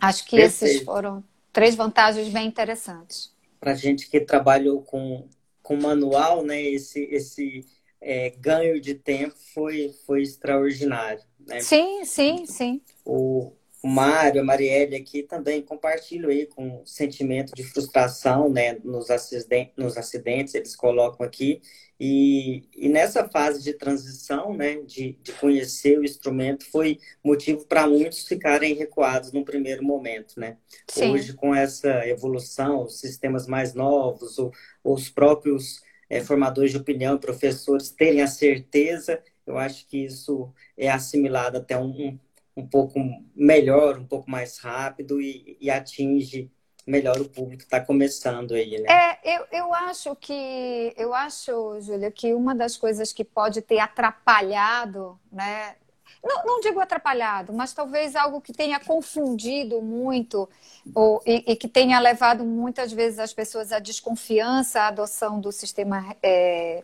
[0.00, 0.74] Acho que Perfeito.
[0.74, 3.34] esses foram três vantagens bem interessantes.
[3.60, 5.28] para gente que trabalhou com,
[5.62, 6.60] com manual, né?
[6.62, 7.66] Esse, esse
[8.00, 11.22] é, ganho de tempo foi, foi extraordinário.
[11.46, 11.60] Né?
[11.60, 12.80] Sim, sim, sim.
[13.04, 19.10] O, o Mário, a Marielle aqui também compartilham aí com sentimento de frustração né, nos,
[19.10, 21.60] acidentes, nos acidentes, eles colocam aqui.
[21.98, 27.86] E, e nessa fase de transição, né, de, de conhecer o instrumento, foi motivo para
[27.86, 30.38] muitos ficarem recuados no primeiro momento.
[30.38, 30.56] Né?
[30.96, 36.76] Hoje, com essa evolução, os sistemas mais novos, ou, ou os próprios é, formadores de
[36.76, 42.18] opinião, professores terem a certeza, eu acho que isso é assimilado até um, um,
[42.56, 42.98] um pouco
[43.34, 46.50] melhor, um pouco mais rápido e, e atinge
[46.86, 48.86] melhor o público está começando aí, né?
[48.88, 53.80] É, eu, eu acho que eu acho, Júlia, que uma das coisas que pode ter
[53.80, 55.74] atrapalhado, né?
[56.22, 60.48] Não, não digo atrapalhado, mas talvez algo que tenha confundido muito
[60.94, 65.52] ou, e, e, que tenha levado muitas vezes as pessoas à desconfiança, à adoção do
[65.52, 66.82] sistema é,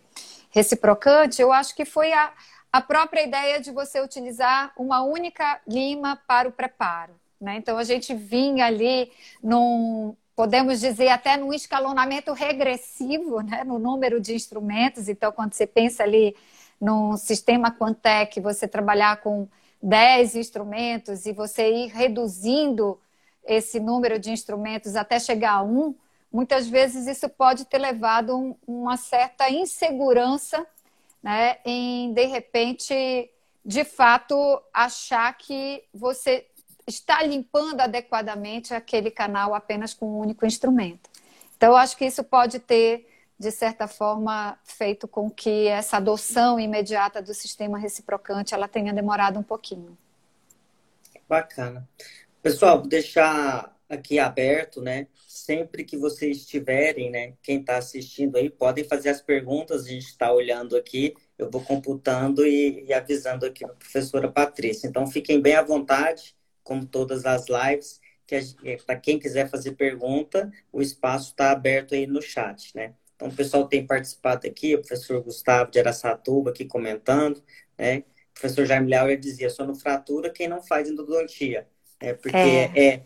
[0.50, 2.32] reciprocante, eu acho que foi a,
[2.72, 7.12] a própria ideia de você utilizar uma única lima para o preparo.
[7.38, 7.56] Né?
[7.56, 13.62] Então, a gente vinha ali num, podemos dizer, até num escalonamento regressivo né?
[13.62, 15.08] no número de instrumentos.
[15.08, 16.34] Então, quando você pensa ali
[16.80, 19.46] num sistema Quantec, você trabalhar com
[19.82, 22.98] 10 instrumentos e você ir reduzindo
[23.44, 25.94] esse número de instrumentos até chegar a um,
[26.32, 30.64] muitas vezes isso pode ter levado um, uma certa insegurança
[31.22, 33.30] né, em, de repente,
[33.64, 36.46] de fato, achar que você
[36.86, 41.08] está limpando adequadamente aquele canal apenas com um único instrumento.
[41.56, 43.08] Então, eu acho que isso pode ter,
[43.38, 49.38] de certa forma, feito com que essa adoção imediata do sistema reciprocante ela tenha demorado
[49.38, 49.96] um pouquinho.
[51.28, 51.88] Bacana.
[52.42, 55.06] Pessoal, vou deixar aqui aberto, né?
[55.26, 57.34] Sempre que vocês tiverem, né?
[57.42, 61.62] Quem está assistindo aí, podem fazer as perguntas, a gente está olhando aqui, eu vou
[61.62, 64.86] computando e, e avisando aqui a professora Patrícia.
[64.86, 69.72] Então, fiquem bem à vontade como todas as lives, que é, para quem quiser fazer
[69.72, 72.94] pergunta, o espaço está aberto aí no chat, né?
[73.14, 77.42] Então, o pessoal tem participado aqui, o professor Gustavo de Araçatuba aqui comentando,
[77.76, 78.04] né?
[78.30, 81.68] O professor Jaime Leal dizia, só no fratura quem não faz endodontia,
[82.00, 82.14] né?
[82.14, 82.72] Porque é.
[82.74, 83.02] é,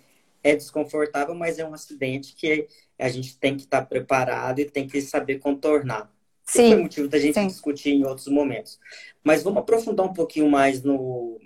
[0.46, 4.86] é desconfortável, mas é um acidente que a gente tem que estar preparado e tem
[4.86, 6.10] que saber contornar.
[6.44, 6.60] Sim.
[6.60, 7.46] Esse foi o motivo da gente Sim.
[7.48, 8.78] discutir em outros momentos.
[9.24, 11.40] Mas vamos aprofundar um pouquinho mais no,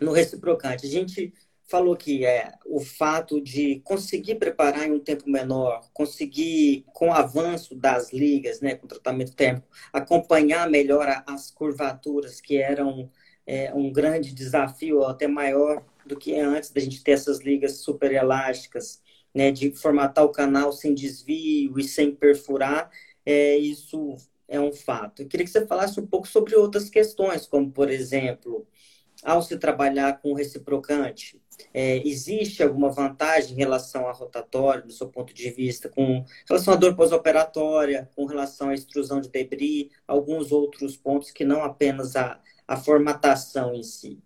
[0.00, 0.86] no reciprocante.
[0.86, 1.34] A gente
[1.68, 7.12] falou que é o fato de conseguir preparar em um tempo menor, conseguir, com o
[7.12, 13.10] avanço das ligas, né, com tratamento térmico, acompanhar melhor as curvaturas, que eram
[13.46, 18.12] é, um grande desafio, até maior do que antes da gente ter essas ligas super
[18.12, 19.02] elásticas,
[19.34, 22.90] né, de formatar o canal sem desvio e sem perfurar,
[23.24, 24.16] é, isso
[24.48, 25.22] é um fato.
[25.22, 28.66] Eu queria que você falasse um pouco sobre outras questões, como, por exemplo,
[29.22, 31.40] ao se trabalhar com reciprocante,
[31.72, 36.74] é, existe alguma vantagem em relação a rotatório, do seu ponto de vista, com relação
[36.74, 42.14] à dor pós-operatória, com relação à extrusão de debris, alguns outros pontos que não apenas
[42.16, 44.22] a, a formatação em si?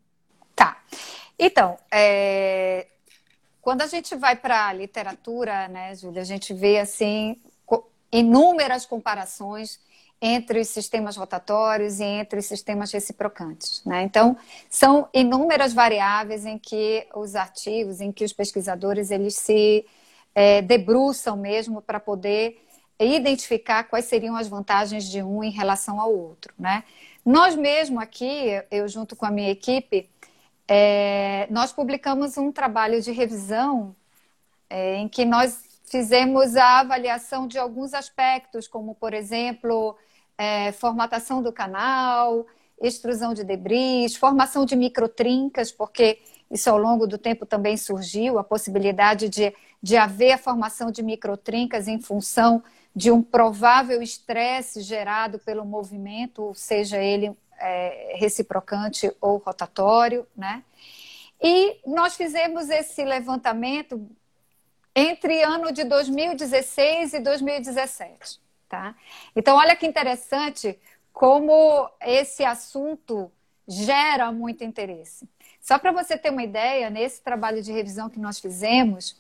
[1.43, 2.87] Então, é...
[3.63, 7.37] quando a gente vai para a literatura, né, Júlia, a gente vê assim
[8.13, 9.81] inúmeras comparações
[10.21, 13.83] entre os sistemas rotatórios e entre os sistemas reciprocantes.
[13.87, 14.03] Né?
[14.03, 14.37] Então,
[14.69, 19.87] são inúmeras variáveis em que os artigos, em que os pesquisadores eles se
[20.35, 22.63] é, debruçam mesmo para poder
[22.99, 26.53] identificar quais seriam as vantagens de um em relação ao outro.
[26.59, 26.85] Né?
[27.25, 30.07] Nós mesmo aqui, eu junto com a minha equipe,
[30.73, 33.97] é, nós publicamos um trabalho de revisão
[34.71, 39.97] é, em que nós fizemos a avaliação de alguns aspectos, como, por exemplo,
[40.39, 42.47] é, formatação do canal,
[42.81, 48.45] extrusão de debris, formação de microtrincas, porque isso ao longo do tempo também surgiu, a
[48.45, 49.53] possibilidade de,
[49.83, 52.63] de haver a formação de microtrincas em função
[52.95, 60.65] de um provável estresse gerado pelo movimento, seja ele é, reciprocante ou rotatório, né?
[61.43, 64.07] E nós fizemos esse levantamento
[64.95, 68.41] entre ano de 2016 e 2017.
[68.69, 68.95] Tá?
[69.35, 70.79] Então, olha que interessante
[71.13, 73.31] como esse assunto
[73.67, 75.29] gera muito interesse.
[75.61, 79.17] Só para você ter uma ideia, nesse trabalho de revisão que nós fizemos,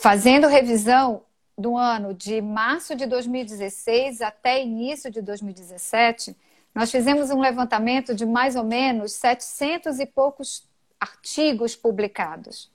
[0.00, 1.22] fazendo revisão
[1.56, 6.36] do ano de março de 2016 até início de 2017,
[6.74, 10.68] nós fizemos um levantamento de mais ou menos 700 e poucos
[10.98, 12.70] artigos publicados.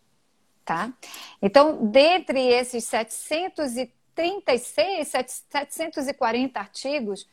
[0.64, 0.92] tá?
[1.42, 7.30] Então, dentre esses 736, 740 artigos,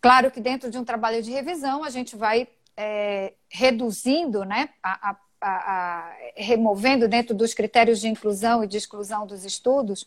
[0.00, 5.10] claro que dentro de um trabalho de revisão a gente vai é, reduzindo, né, a,
[5.10, 10.06] a, a, removendo dentro dos critérios de inclusão e de exclusão dos estudos.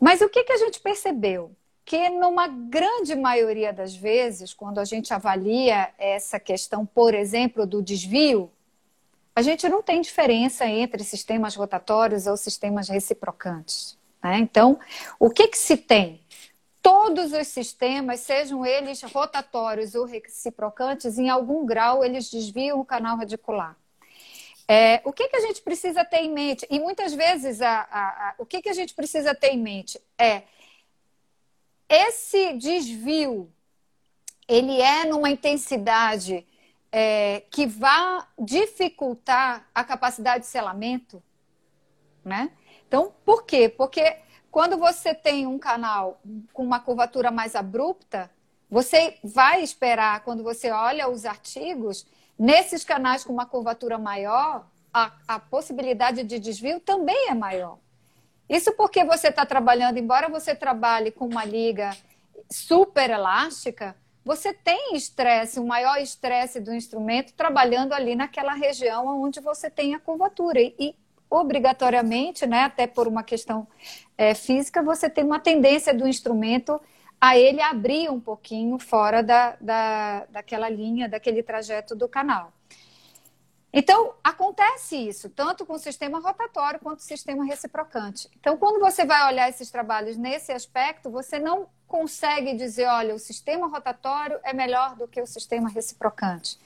[0.00, 1.54] Mas o que, que a gente percebeu?
[1.84, 7.82] Que numa grande maioria das vezes, quando a gente avalia essa questão, por exemplo, do
[7.82, 8.50] desvio,
[9.34, 13.98] a gente não tem diferença entre sistemas rotatórios ou sistemas reciprocantes.
[14.22, 14.38] Né?
[14.38, 14.78] Então,
[15.18, 16.20] o que, que se tem?
[16.82, 23.16] Todos os sistemas, sejam eles rotatórios ou reciprocantes, em algum grau eles desviam o canal
[23.16, 23.76] radicular.
[24.68, 26.66] É, o que, que a gente precisa ter em mente?
[26.70, 30.00] E muitas vezes a, a, a, o que, que a gente precisa ter em mente
[30.18, 30.42] é
[31.92, 33.52] esse desvio,
[34.48, 36.46] ele é numa intensidade
[36.90, 41.22] é, que vá dificultar a capacidade de selamento,
[42.24, 42.50] né?
[42.88, 43.68] Então, por quê?
[43.68, 44.16] Porque
[44.50, 46.18] quando você tem um canal
[46.54, 48.30] com uma curvatura mais abrupta,
[48.70, 52.06] você vai esperar, quando você olha os artigos,
[52.38, 57.78] nesses canais com uma curvatura maior, a, a possibilidade de desvio também é maior.
[58.48, 61.96] Isso porque você está trabalhando, embora você trabalhe com uma liga
[62.50, 69.40] super elástica, você tem estresse, o maior estresse do instrumento trabalhando ali naquela região onde
[69.40, 70.60] você tem a curvatura.
[70.60, 70.94] E, e
[71.28, 73.66] obrigatoriamente, né, até por uma questão
[74.16, 76.80] é, física, você tem uma tendência do instrumento
[77.20, 82.52] a ele abrir um pouquinho fora da, da, daquela linha, daquele trajeto do canal.
[83.72, 88.28] Então, acontece isso, tanto com o sistema rotatório quanto o sistema reciprocante.
[88.38, 93.18] Então, quando você vai olhar esses trabalhos nesse aspecto, você não consegue dizer, olha, o
[93.18, 96.58] sistema rotatório é melhor do que o sistema reciprocante.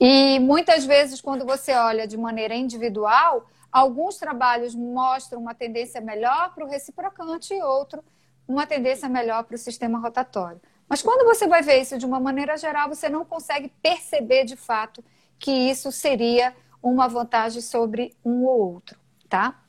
[0.00, 6.54] E muitas vezes, quando você olha de maneira individual, alguns trabalhos mostram uma tendência melhor
[6.54, 8.02] para o reciprocante e outro
[8.46, 10.60] uma tendência melhor para o sistema rotatório.
[10.88, 14.56] Mas quando você vai ver isso de uma maneira geral, você não consegue perceber de
[14.56, 15.04] fato
[15.38, 19.60] que isso seria uma vantagem sobre um ou outro, tá?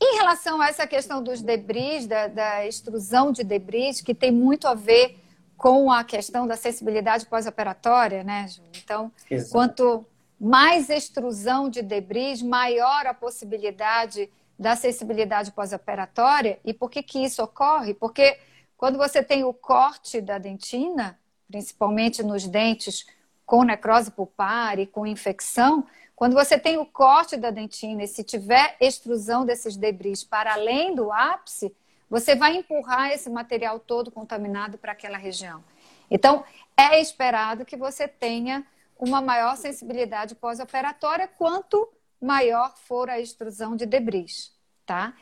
[0.00, 4.66] Em relação a essa questão dos debris, da, da extrusão de debris, que tem muito
[4.66, 5.18] a ver
[5.56, 8.62] com a questão da sensibilidade pós-operatória, né, Ju?
[8.82, 9.52] Então, Exato.
[9.52, 10.06] quanto
[10.38, 16.58] mais extrusão de debris, maior a possibilidade da sensibilidade pós-operatória.
[16.64, 17.94] E por que, que isso ocorre?
[17.94, 18.38] Porque
[18.76, 23.06] quando você tem o corte da dentina, principalmente nos dentes
[23.46, 25.86] com necrose pulpar e com infecção,
[26.16, 30.94] quando você tem o corte da dentina e se tiver extrusão desses debris para além
[30.94, 31.74] do ápice,
[32.08, 35.62] você vai empurrar esse material todo contaminado para aquela região.
[36.10, 36.44] Então,
[36.76, 38.66] é esperado que você tenha
[38.98, 41.88] uma maior sensibilidade pós-operatória quanto
[42.20, 44.52] maior for a extrusão de debris,
[44.86, 45.12] tá?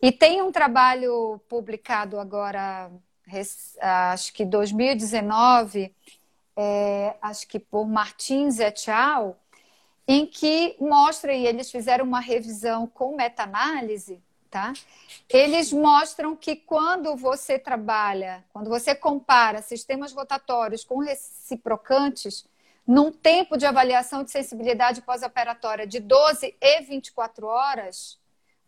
[0.00, 2.90] E tem um trabalho publicado agora,
[4.12, 5.92] acho que 2019,
[6.56, 9.36] é, acho que por Martins et al.,
[10.06, 14.72] em que mostra, e eles fizeram uma revisão com meta-análise, tá?
[15.28, 22.44] Eles mostram que quando você trabalha, quando você compara sistemas rotatórios com reciprocantes,
[22.86, 28.18] num tempo de avaliação de sensibilidade pós-operatória de 12 e 24 horas,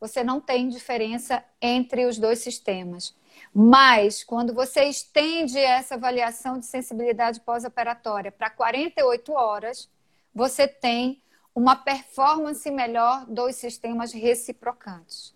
[0.00, 3.14] você não tem diferença entre os dois sistemas.
[3.58, 9.88] Mas, quando você estende essa avaliação de sensibilidade pós-operatória para 48 horas,
[10.34, 11.22] você tem
[11.54, 15.34] uma performance melhor dos sistemas reciprocantes.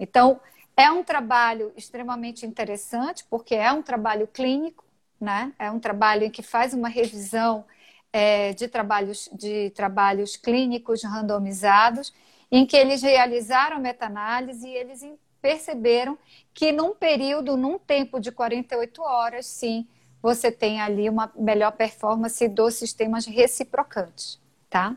[0.00, 0.40] Então,
[0.76, 4.84] é um trabalho extremamente interessante, porque é um trabalho clínico,
[5.20, 5.52] né?
[5.56, 7.64] é um trabalho em que faz uma revisão
[8.12, 12.12] é, de, trabalhos, de trabalhos clínicos randomizados,
[12.50, 15.04] em que eles realizaram meta-análise e eles
[15.40, 16.18] perceberam
[16.52, 19.86] que num período, num tempo de 48 horas, sim,
[20.22, 24.38] você tem ali uma melhor performance dos sistemas reciprocantes,
[24.68, 24.96] tá?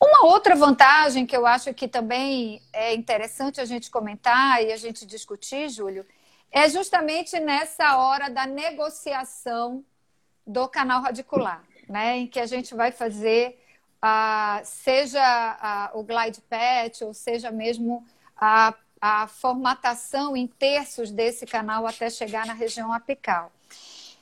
[0.00, 4.76] Uma outra vantagem que eu acho que também é interessante a gente comentar e a
[4.76, 6.06] gente discutir, Júlio,
[6.50, 9.84] é justamente nessa hora da negociação
[10.46, 12.18] do canal radicular, né?
[12.18, 13.58] Em que a gente vai fazer,
[14.02, 21.46] uh, seja uh, o glide patch, ou seja mesmo a, a formatação em terços desse
[21.46, 23.52] canal até chegar na região apical.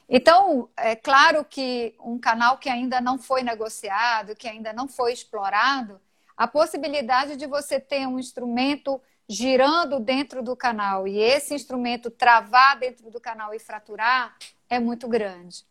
[0.09, 5.13] Então, é claro que um canal que ainda não foi negociado, que ainda não foi
[5.13, 6.01] explorado,
[6.37, 12.79] a possibilidade de você ter um instrumento girando dentro do canal e esse instrumento travar
[12.79, 14.37] dentro do canal e fraturar
[14.69, 15.65] é muito grande.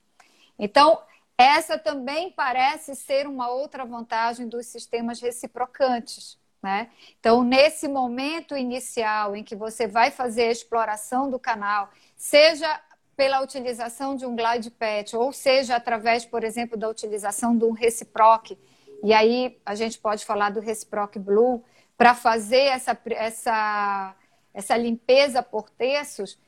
[0.58, 1.00] Então,
[1.38, 6.90] essa também parece ser uma outra vantagem dos sistemas reciprocantes, Né?
[7.20, 12.80] Então, nesse momento inicial em que você vai fazer a exploração do canal, seja
[13.18, 17.72] pela utilização de um glide patch, ou seja, através, por exemplo, da utilização de um
[17.72, 18.58] reciproc,
[19.04, 21.62] e aí a gente pode falar do reciproc blue,
[21.98, 24.16] para fazer essa, essa,
[24.54, 26.40] essa limpeza por terços,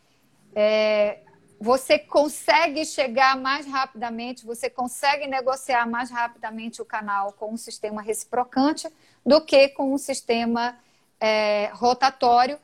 [0.55, 1.19] é,
[1.59, 8.01] você consegue chegar mais rapidamente, você consegue negociar mais rapidamente o canal com um sistema
[8.01, 8.87] reciprocante
[9.25, 10.77] do que com um sistema
[11.19, 12.59] é, rotatório,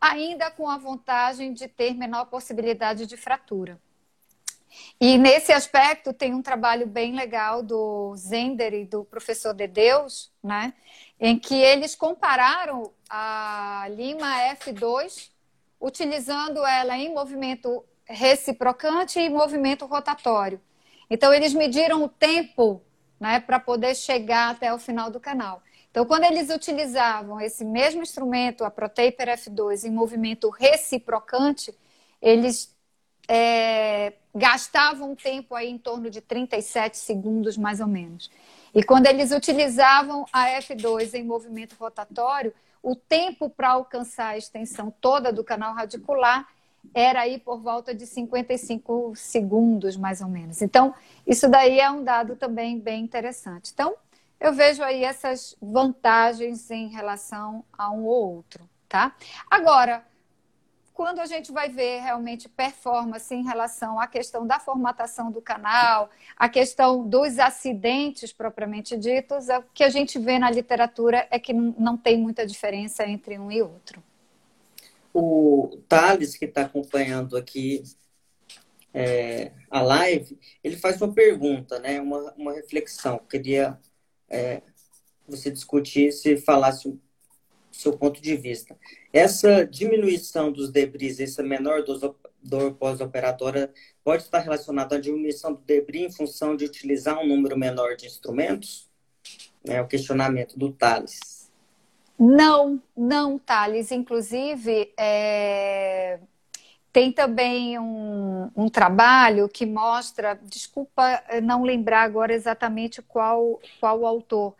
[0.00, 3.78] ainda com a vantagem de ter menor possibilidade de fratura.
[5.00, 10.30] E nesse aspecto tem um trabalho bem legal do Zender e do professor de Deus,
[10.42, 10.74] né,
[11.18, 15.30] em que eles compararam a Lima F2
[15.80, 20.60] utilizando ela em movimento reciprocante e movimento rotatório.
[21.10, 22.82] Então, eles mediram o tempo
[23.18, 25.62] né, para poder chegar até o final do canal.
[25.96, 31.74] Então, quando eles utilizavam esse mesmo instrumento, a Protaper F2, em movimento reciprocante,
[32.20, 32.76] eles
[33.26, 38.30] é, gastavam tempo aí em torno de 37 segundos, mais ou menos.
[38.74, 44.92] E quando eles utilizavam a F2 em movimento rotatório, o tempo para alcançar a extensão
[45.00, 46.46] toda do canal radicular
[46.92, 50.60] era aí por volta de 55 segundos, mais ou menos.
[50.60, 50.94] Então,
[51.26, 53.70] isso daí é um dado também bem interessante.
[53.72, 53.96] Então,
[54.40, 59.14] eu vejo aí essas vantagens em relação a um ou outro, tá?
[59.50, 60.04] Agora,
[60.96, 66.08] quando a gente vai ver realmente performance em relação à questão da formatação do canal,
[66.34, 71.52] a questão dos acidentes propriamente ditos, o que a gente vê na literatura é que
[71.52, 74.02] não tem muita diferença entre um e outro.
[75.12, 77.82] O Thales, que está acompanhando aqui
[78.92, 82.00] é, a live, ele faz uma pergunta, né?
[82.00, 83.18] uma, uma reflexão.
[83.28, 83.78] Queria
[84.28, 84.62] é,
[85.26, 87.00] você discutisse, falasse o
[87.70, 88.76] seu ponto de vista.
[89.12, 91.84] Essa diminuição dos debris, essa menor
[92.42, 93.72] dor pós-operatória,
[94.02, 98.06] pode estar relacionada à diminuição do debris em função de utilizar um número menor de
[98.06, 98.88] instrumentos?
[99.64, 101.50] É o questionamento do Thales.
[102.18, 103.90] Não, não, Thales.
[103.90, 106.20] Inclusive, é...
[106.96, 114.54] tem também um, um, trabalho que mostra, desculpa não lembrar agora exatamente qual, qual autor,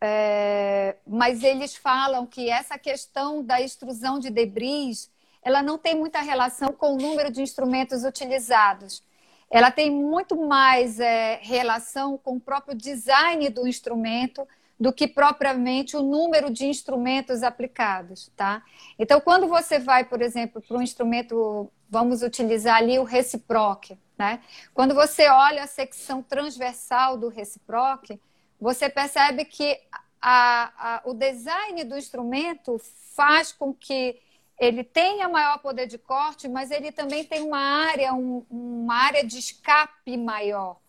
[0.00, 0.96] é...
[1.06, 5.12] mas eles falam que essa questão da extrusão de debris,
[5.44, 9.04] ela não tem muita relação com o número de instrumentos utilizados.
[9.48, 14.44] Ela tem muito mais é, relação com o próprio design do instrumento,
[14.80, 18.62] do que propriamente o número de instrumentos aplicados, tá?
[18.98, 24.40] Então, quando você vai, por exemplo, para um instrumento, vamos utilizar ali o reciproc, né?
[24.72, 28.18] Quando você olha a secção transversal do reciproc,
[28.58, 29.78] você percebe que
[30.20, 32.80] a, a, o design do instrumento
[33.14, 34.18] faz com que
[34.58, 39.22] ele tenha maior poder de corte, mas ele também tem uma área, um, uma área
[39.24, 40.79] de escape maior.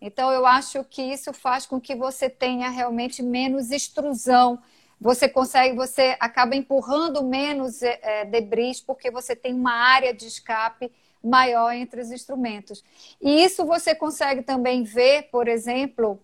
[0.00, 4.62] Então, eu acho que isso faz com que você tenha realmente menos extrusão.
[5.00, 10.92] Você consegue, você acaba empurrando menos é, debris porque você tem uma área de escape
[11.22, 12.82] maior entre os instrumentos.
[13.20, 16.20] E isso você consegue também ver, por exemplo,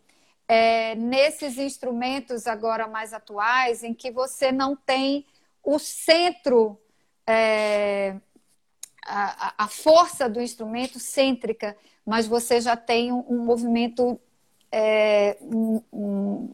[0.46, 5.26] é, nesses instrumentos agora mais atuais, em que você não tem
[5.62, 6.78] o centro,
[7.26, 8.16] é,
[9.04, 14.20] a, a força do instrumento cêntrica mas você já tem um, um movimento.
[14.70, 16.50] É, um, um,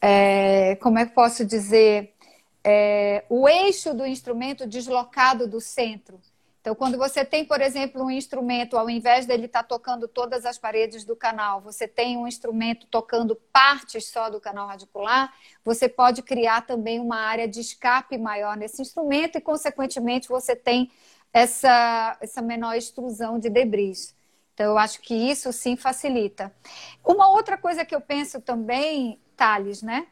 [0.00, 2.14] é, como é que posso dizer?
[2.64, 6.20] É, o eixo do instrumento deslocado do centro.
[6.66, 10.44] Então, quando você tem, por exemplo, um instrumento, ao invés dele estar tá tocando todas
[10.44, 15.32] as paredes do canal, você tem um instrumento tocando partes só do canal radicular,
[15.64, 20.90] você pode criar também uma área de escape maior nesse instrumento e, consequentemente, você tem
[21.32, 24.12] essa, essa menor extrusão de debris.
[24.56, 26.50] Então, eu acho que isso sim facilita.
[27.04, 30.06] Uma outra coisa que eu penso também, Thales, né?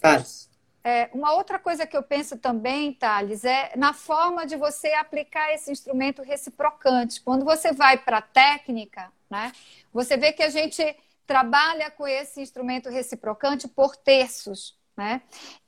[0.00, 0.48] Thales.
[0.84, 5.52] É, uma outra coisa que eu penso também, Thales, é na forma de você aplicar
[5.52, 7.20] esse instrumento reciprocante.
[7.20, 9.50] Quando você vai para a técnica, né,
[9.92, 10.96] você vê que a gente
[11.26, 14.78] trabalha com esse instrumento reciprocante por terços.
[14.96, 15.20] Né?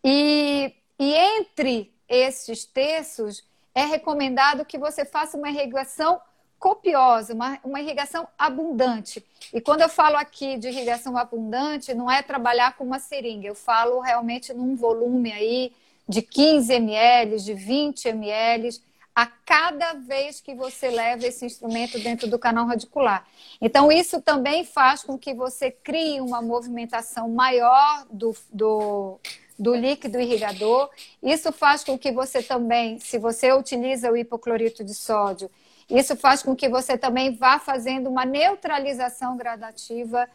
[0.04, 6.20] E, e entre esses terços, é recomendado que você faça uma irrigação
[6.60, 9.24] copiosa, uma, uma irrigação abundante.
[9.52, 13.54] E quando eu falo aqui de irrigação abundante, não é trabalhar com uma seringa, eu
[13.54, 15.72] falo realmente num volume aí
[16.06, 18.78] de 15 ml, de 20 ml,
[19.14, 23.26] a cada vez que você leva esse instrumento dentro do canal radicular.
[23.60, 29.18] Então, isso também faz com que você crie uma movimentação maior do, do,
[29.58, 30.90] do líquido irrigador.
[31.22, 35.50] Isso faz com que você também, se você utiliza o hipoclorito de sódio,
[35.90, 40.28] isso faz com que você também vá fazendo uma neutralização gradativa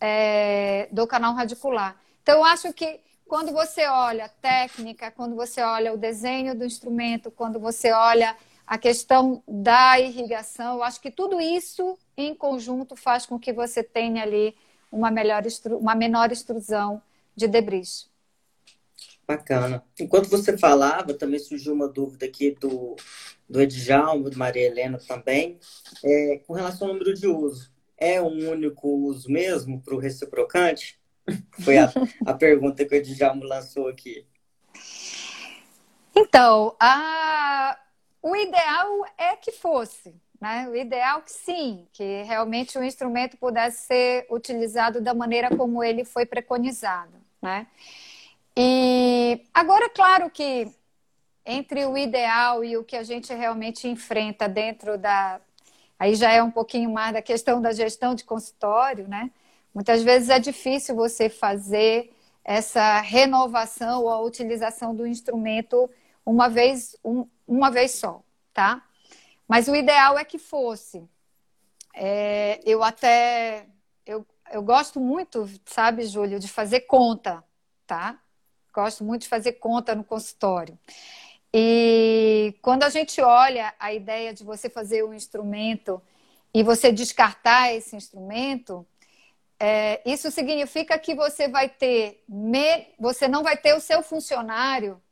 [0.00, 1.96] é, do canal radicular.
[2.22, 6.64] Então, eu acho que quando você olha a técnica, quando você olha o desenho do
[6.64, 8.36] instrumento, quando você olha
[8.66, 13.82] a questão da irrigação, eu acho que tudo isso em conjunto faz com que você
[13.82, 14.56] tenha ali
[14.90, 15.42] uma, melhor
[15.80, 17.00] uma menor extrusão
[17.36, 18.09] de debris.
[19.30, 19.84] Bacana.
[20.00, 22.96] Enquanto você falava, também surgiu uma dúvida aqui do,
[23.48, 25.60] do Edjalmo, do Maria Helena também,
[26.04, 27.72] é, com relação ao número de uso.
[27.96, 30.98] É um único uso mesmo para o reciprocante?
[31.64, 31.92] Foi a,
[32.26, 34.26] a pergunta que o Edjalmo lançou aqui.
[36.12, 37.78] Então, a...
[38.20, 40.68] o ideal é que fosse, né?
[40.68, 46.04] O ideal que sim, que realmente o instrumento pudesse ser utilizado da maneira como ele
[46.04, 47.68] foi preconizado, né?
[48.62, 50.70] E agora, claro que
[51.46, 55.40] entre o ideal e o que a gente realmente enfrenta dentro da.
[55.98, 59.30] Aí já é um pouquinho mais da questão da gestão de consultório, né?
[59.72, 62.12] Muitas vezes é difícil você fazer
[62.44, 65.88] essa renovação ou a utilização do instrumento
[66.26, 68.82] uma vez, um, uma vez só, tá?
[69.48, 71.02] Mas o ideal é que fosse.
[71.94, 73.66] É, eu até
[74.04, 77.42] eu, eu gosto muito, sabe, Júlio, de fazer conta,
[77.86, 78.20] tá?
[78.72, 80.78] Gosto muito de fazer conta no consultório.
[81.52, 86.00] E quando a gente olha a ideia de você fazer um instrumento
[86.54, 88.86] e você descartar esse instrumento,
[89.58, 95.02] é, isso significa que você vai ter, me, você não vai ter o seu funcionário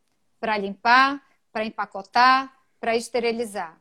[0.41, 3.77] para limpar, para empacotar, para esterilizar.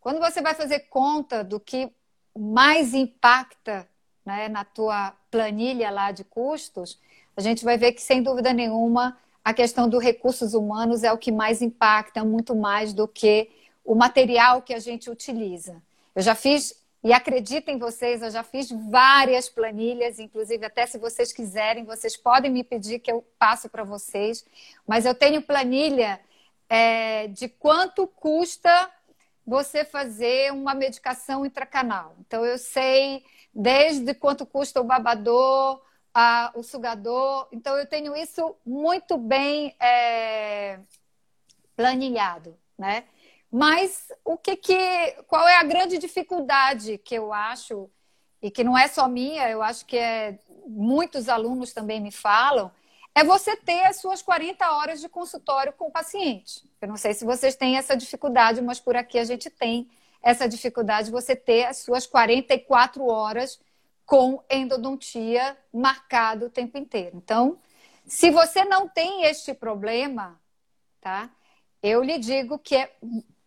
[0.00, 1.92] Quando você vai fazer conta do que
[2.38, 3.88] mais impacta
[4.24, 6.98] né, na tua planilha lá de custos,
[7.40, 11.16] a gente vai ver que, sem dúvida nenhuma, a questão dos recursos humanos é o
[11.16, 13.48] que mais impacta, muito mais do que
[13.82, 15.82] o material que a gente utiliza.
[16.14, 21.32] Eu já fiz e acreditem vocês, eu já fiz várias planilhas, inclusive até se vocês
[21.32, 24.44] quiserem, vocês podem me pedir que eu passo para vocês.
[24.86, 26.20] Mas eu tenho planilha
[26.68, 28.90] é, de quanto custa
[29.46, 32.16] você fazer uma medicação intracanal.
[32.20, 33.24] Então eu sei
[33.54, 35.80] desde quanto custa o babador,
[36.14, 37.48] a, o sugador.
[37.52, 40.80] Então eu tenho isso muito bem é,
[41.76, 43.04] planilhado, né?
[43.50, 47.90] Mas o que, que qual é a grande dificuldade que eu acho
[48.40, 52.70] e que não é só minha, eu acho que é muitos alunos também me falam,
[53.14, 56.62] é você ter as suas 40 horas de consultório com o paciente.
[56.80, 59.90] Eu não sei se vocês têm essa dificuldade, mas por aqui a gente tem
[60.22, 63.58] essa dificuldade de você ter as suas 44 horas
[64.10, 67.16] com endodontia marcado o tempo inteiro.
[67.16, 67.60] Então,
[68.04, 70.36] se você não tem este problema,
[71.00, 71.30] tá?
[71.80, 72.92] Eu lhe digo que é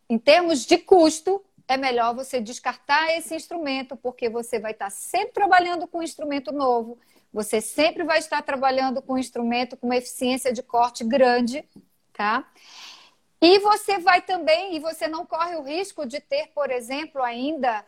[0.10, 5.34] em termos de custo, é melhor você descartar esse instrumento, porque você vai estar sempre
[5.34, 6.98] trabalhando com um instrumento novo,
[7.34, 11.68] você sempre vai estar trabalhando com um instrumento com uma eficiência de corte grande,
[12.14, 12.50] tá?
[13.42, 17.84] E você vai também, e você não corre o risco de ter, por exemplo, ainda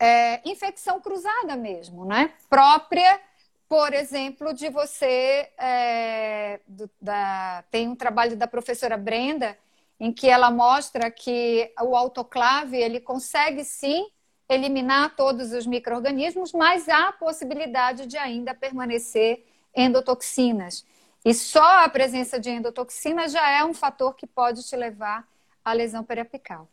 [0.00, 2.32] é, infecção cruzada mesmo, né?
[2.48, 3.20] Própria,
[3.68, 5.50] por exemplo, de você.
[5.58, 9.56] É, do, da, tem um trabalho da professora Brenda
[10.00, 14.08] em que ela mostra que o autoclave ele consegue sim
[14.48, 19.44] eliminar todos os micro-organismos, mas há a possibilidade de ainda permanecer
[19.76, 20.84] endotoxinas.
[21.22, 25.28] E só a presença de endotoxina já é um fator que pode te levar
[25.62, 26.66] à lesão periapical.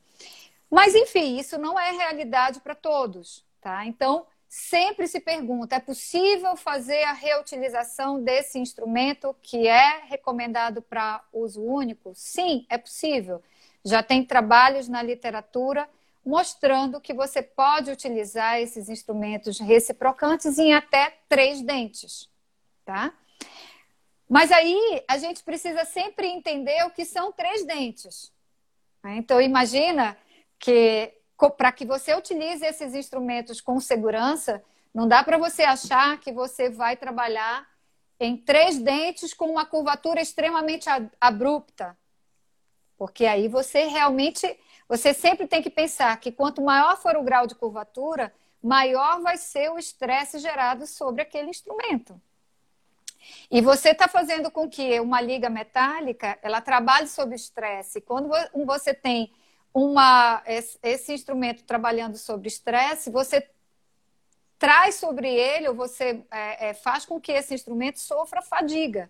[0.70, 3.86] Mas, enfim, isso não é realidade para todos, tá?
[3.86, 11.24] Então, sempre se pergunta: é possível fazer a reutilização desse instrumento que é recomendado para
[11.32, 12.12] uso único?
[12.16, 13.42] Sim, é possível.
[13.84, 15.88] Já tem trabalhos na literatura
[16.26, 22.30] mostrando que você pode utilizar esses instrumentos reciprocantes em até três dentes,
[22.84, 23.14] tá?
[24.30, 28.34] Mas aí a gente precisa sempre entender o que são três dentes.
[29.02, 29.16] Né?
[29.16, 30.18] Então imagina
[30.60, 31.14] que
[31.58, 36.70] para que você utilize esses instrumentos com segurança, não dá para você achar que você
[36.70, 37.68] vai trabalhar
[38.20, 40.90] em três dentes com uma curvatura extremamente
[41.22, 41.96] abrupta.
[42.98, 47.46] Porque aí você realmente, você sempre tem que pensar que quanto maior for o grau
[47.46, 52.20] de curvatura, maior vai ser o estresse gerado sobre aquele instrumento.
[53.52, 58.02] E você está fazendo com que uma liga metálica ela trabalhe sob estresse.
[58.02, 58.30] Quando
[58.66, 59.32] você tem
[59.74, 63.48] uma, esse instrumento trabalhando sobre estresse, você
[64.58, 69.10] traz sobre ele, ou você é, é, faz com que esse instrumento sofra fadiga.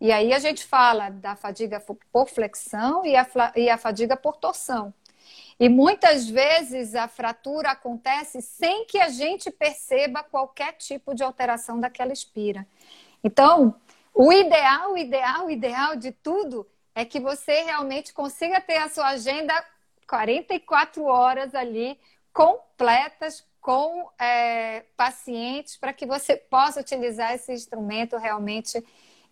[0.00, 3.26] E aí a gente fala da fadiga por flexão e a,
[3.56, 4.94] e a fadiga por torção.
[5.58, 11.78] E muitas vezes a fratura acontece sem que a gente perceba qualquer tipo de alteração
[11.78, 12.66] daquela espira.
[13.22, 13.74] Então,
[14.14, 18.88] o ideal, o ideal, o ideal de tudo é que você realmente consiga ter a
[18.88, 19.54] sua agenda
[20.06, 21.98] 44 horas ali
[22.32, 28.82] completas com é, pacientes para que você possa utilizar esse instrumento realmente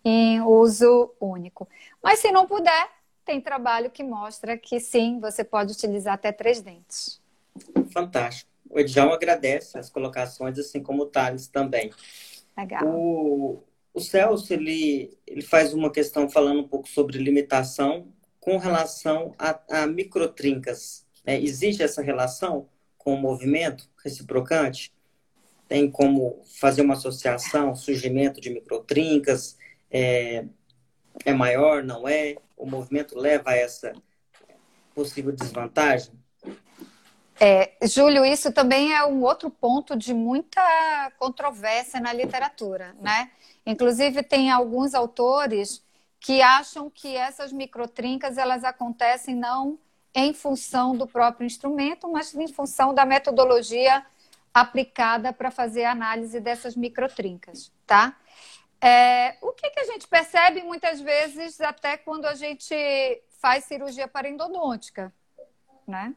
[0.04, 1.68] em uso único.
[2.02, 2.88] Mas se não puder,
[3.24, 7.20] tem trabalho que mostra que sim, você pode utilizar até três dentes.
[7.92, 8.50] Fantástico.
[8.70, 11.90] O Edjão agradece as colocações, assim como o Thales também.
[12.56, 12.86] Legal.
[12.86, 19.34] O, o Celso, ele, ele faz uma questão falando um pouco sobre limitação com relação
[19.38, 21.06] a, a microtrincas.
[21.24, 24.92] É, existe essa relação com o movimento reciprocante?
[25.66, 29.56] Tem como fazer uma associação, surgimento de microtrincas?
[29.90, 30.44] É,
[31.24, 32.36] é maior, não é?
[32.58, 33.92] o movimento leva a essa
[34.94, 36.12] possível desvantagem?
[37.40, 40.60] É, Júlio, isso também é um outro ponto de muita
[41.18, 43.30] controvérsia na literatura, né?
[43.64, 45.84] Inclusive tem alguns autores
[46.18, 49.78] que acham que essas microtrincas elas acontecem não
[50.12, 54.04] em função do próprio instrumento, mas em função da metodologia
[54.52, 58.16] aplicada para fazer a análise dessas microtrincas, tá?
[58.80, 62.74] É, o que, que a gente percebe muitas vezes até quando a gente
[63.40, 65.12] faz cirurgia parendodôntica,
[65.86, 66.14] né?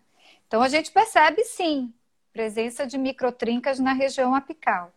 [0.52, 1.94] Então a gente percebe sim
[2.34, 4.92] presença de microtrincas na região apical.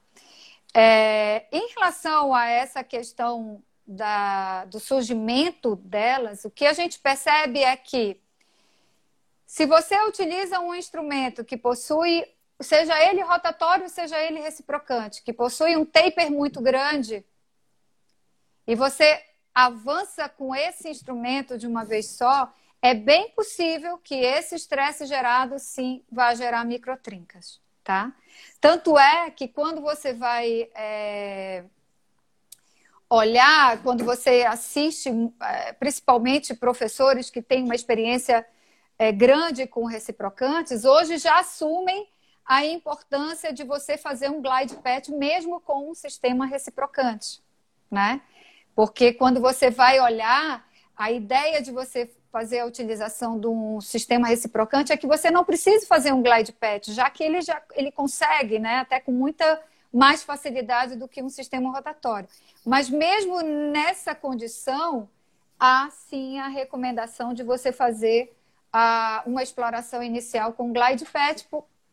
[0.74, 7.60] É, em relação a essa questão da, do surgimento delas, o que a gente percebe
[7.60, 8.20] é que
[9.46, 12.26] se você utiliza um instrumento que possui,
[12.60, 17.24] seja ele rotatório, seja ele reciprocante, que possui um taper muito grande,
[18.66, 19.24] e você
[19.54, 22.52] avança com esse instrumento de uma vez só,
[22.84, 28.12] é bem possível que esse estresse gerado sim vá gerar microtrincas, tá?
[28.60, 31.64] Tanto é que quando você vai é,
[33.08, 35.08] olhar, quando você assiste,
[35.40, 38.46] é, principalmente professores que têm uma experiência
[38.98, 42.06] é, grande com reciprocantes, hoje já assumem
[42.44, 47.42] a importância de você fazer um glide path mesmo com um sistema reciprocante,
[47.90, 48.20] né?
[48.74, 54.26] Porque quando você vai olhar, a ideia de você fazer a utilização de um sistema
[54.26, 57.92] reciprocante é que você não precise fazer um glide path, já que ele já ele
[57.92, 59.62] consegue, né, até com muita
[59.92, 62.28] mais facilidade do que um sistema rotatório.
[62.66, 65.08] Mas mesmo nessa condição,
[65.60, 68.34] há sim a recomendação de você fazer
[68.72, 71.46] a, uma exploração inicial com glide path,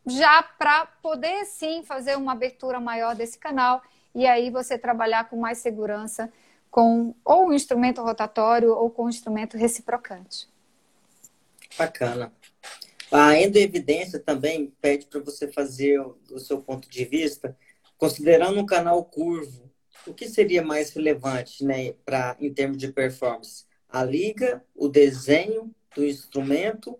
[0.08, 3.84] já para poder sim fazer uma abertura maior desse canal
[4.16, 6.34] e aí você trabalhar com mais segurança
[6.72, 10.48] com ou um instrumento rotatório ou com um instrumento reciprocante.
[11.78, 12.34] Bacana.
[13.12, 17.58] A endoevidência também pede para você fazer o seu ponto de vista,
[17.98, 19.70] considerando um canal curvo,
[20.08, 23.66] o que seria mais relevante né, pra, em termos de performance?
[23.90, 26.98] A liga, o desenho do instrumento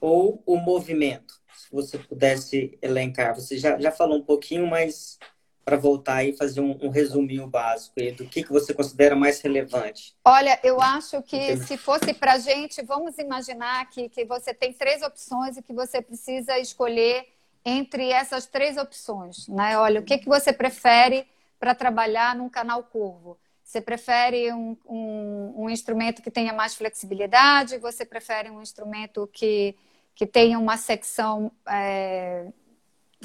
[0.00, 1.40] ou o movimento?
[1.56, 5.18] Se você pudesse elencar, você já, já falou um pouquinho, mas
[5.66, 10.14] para voltar e fazer um, um resuminho básico do que, que você considera mais relevante?
[10.24, 14.72] Olha, eu acho que se fosse para a gente, vamos imaginar que, que você tem
[14.72, 17.26] três opções e que você precisa escolher
[17.64, 19.48] entre essas três opções.
[19.48, 19.76] Né?
[19.76, 21.26] Olha, o que, que você prefere
[21.58, 23.36] para trabalhar num canal curvo?
[23.64, 27.78] Você prefere um, um, um, instrumento que tenha mais flexibilidade?
[27.78, 29.74] Você prefere um instrumento que,
[30.14, 32.46] que tenha uma secção é,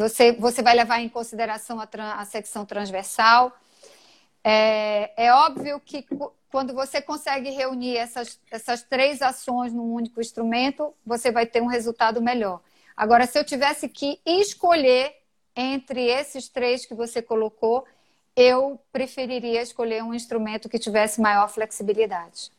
[0.02, 1.88] você, você vai levar em consideração a,
[2.20, 3.56] a secção transversal.
[4.44, 6.06] É, é, óbvio que
[6.50, 11.68] quando você consegue reunir essas, essas três ações num único instrumento, você vai ter um
[11.68, 12.62] resultado melhor.
[12.98, 15.16] Agora, se eu tivesse que escolher
[15.56, 17.86] entre esses três que você colocou,
[18.36, 22.52] eu preferiria escolher um instrumento que tivesse maior flexibilidade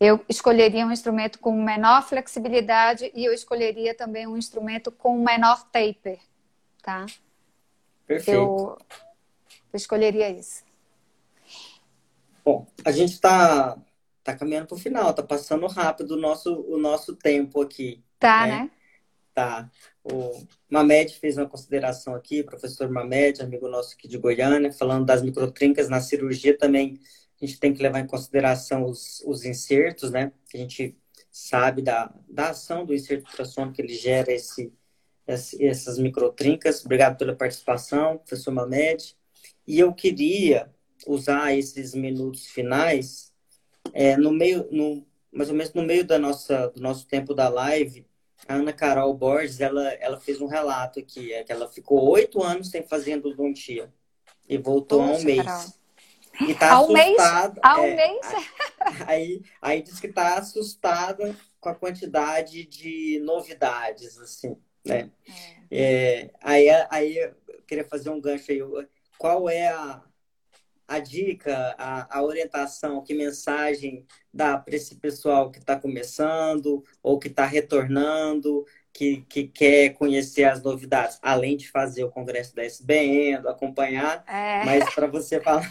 [0.00, 5.68] eu escolheria um instrumento com menor flexibilidade e eu escolheria também um instrumento com menor
[5.70, 6.18] taper,
[6.82, 7.04] tá?
[8.06, 8.34] Perfeito.
[8.34, 8.78] Eu,
[9.72, 10.64] eu escolheria isso.
[12.42, 13.76] Bom, a gente está
[14.24, 18.02] tá caminhando para o final, tá passando rápido o nosso, o nosso tempo aqui.
[18.18, 18.52] Tá, né?
[18.52, 18.70] né?
[19.34, 19.70] Tá.
[20.02, 25.22] O Mamed fez uma consideração aqui, professor Mamed, amigo nosso aqui de Goiânia, falando das
[25.22, 26.98] microtrincas na cirurgia também
[27.40, 30.32] a gente tem que levar em consideração os, os insertos, né?
[30.52, 30.96] A gente
[31.30, 34.72] sabe da, da ação do inserto ultrassônico, ele gera esse,
[35.26, 36.84] esse, essas microtrincas.
[36.84, 39.16] Obrigado pela participação, professor Mamed.
[39.66, 40.70] E eu queria
[41.06, 43.32] usar esses minutos finais,
[43.92, 47.48] é, no meio, no, mais ou menos no meio da nossa, do nosso tempo da
[47.48, 48.06] live,
[48.48, 52.42] a Ana Carol Borges, ela, ela fez um relato aqui, é que ela ficou oito
[52.42, 53.92] anos sem fazer endodontia
[54.48, 55.44] e voltou Poxa, há um mês.
[55.44, 55.79] Carol.
[56.48, 57.48] E tá ao assustada.
[57.48, 57.60] Mês?
[57.62, 58.26] Ao é, mês?
[59.06, 65.10] Aí, aí diz que tá assustada com a quantidade de novidades, assim, né?
[65.70, 65.70] É.
[65.72, 68.60] É, aí, aí eu queria fazer um gancho aí.
[69.18, 70.02] Qual é a,
[70.88, 77.18] a dica, a, a orientação, que mensagem dá para esse pessoal que está começando ou
[77.18, 82.64] que está retornando, que, que quer conhecer as novidades, além de fazer o congresso da
[82.64, 84.64] SBN, acompanhar, é.
[84.64, 85.62] mas para você falar.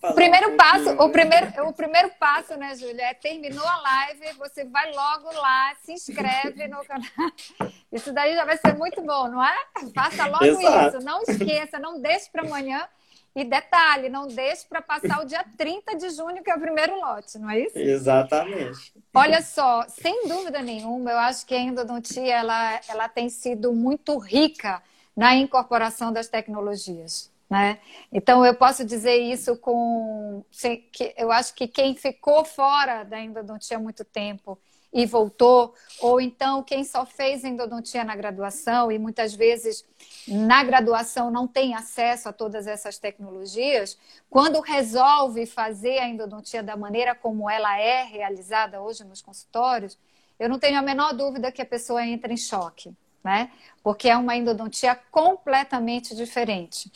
[0.00, 4.38] falar primeiro um passo, o primeiro, o primeiro passo, né, Júlia, é terminou a live,
[4.38, 7.08] você vai logo lá, se inscreve no canal.
[7.92, 9.56] Isso daí já vai ser muito bom, não é?
[9.94, 10.96] Faça logo Exato.
[10.96, 12.86] isso, não esqueça, não deixe para amanhã.
[13.38, 16.98] E detalhe, não deixe para passar o dia 30 de junho, que é o primeiro
[16.98, 17.78] lote, não é isso?
[17.78, 18.92] Exatamente.
[19.14, 24.18] Olha só, sem dúvida nenhuma, eu acho que a endodontia ela, ela tem sido muito
[24.18, 24.82] rica
[25.16, 27.30] na incorporação das tecnologias.
[27.48, 27.78] Né?
[28.12, 30.44] Então, eu posso dizer isso com.
[31.16, 34.58] Eu acho que quem ficou fora da endodontia há muito tempo
[34.92, 39.84] e voltou, ou então quem só fez endodontia na graduação e muitas vezes
[40.26, 43.98] na graduação não tem acesso a todas essas tecnologias,
[44.30, 49.98] quando resolve fazer a endodontia da maneira como ela é realizada hoje nos consultórios,
[50.38, 53.50] eu não tenho a menor dúvida que a pessoa entra em choque, né?
[53.82, 56.90] Porque é uma endodontia completamente diferente.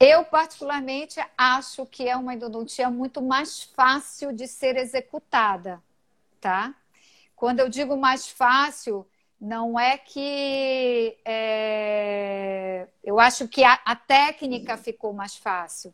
[0.00, 5.80] Eu, particularmente, acho que é uma endodontia muito mais fácil de ser executada,
[6.40, 6.74] tá?
[7.44, 9.06] Quando eu digo mais fácil,
[9.38, 15.92] não é que é, eu acho que a, a, técnica ficou mais fácil.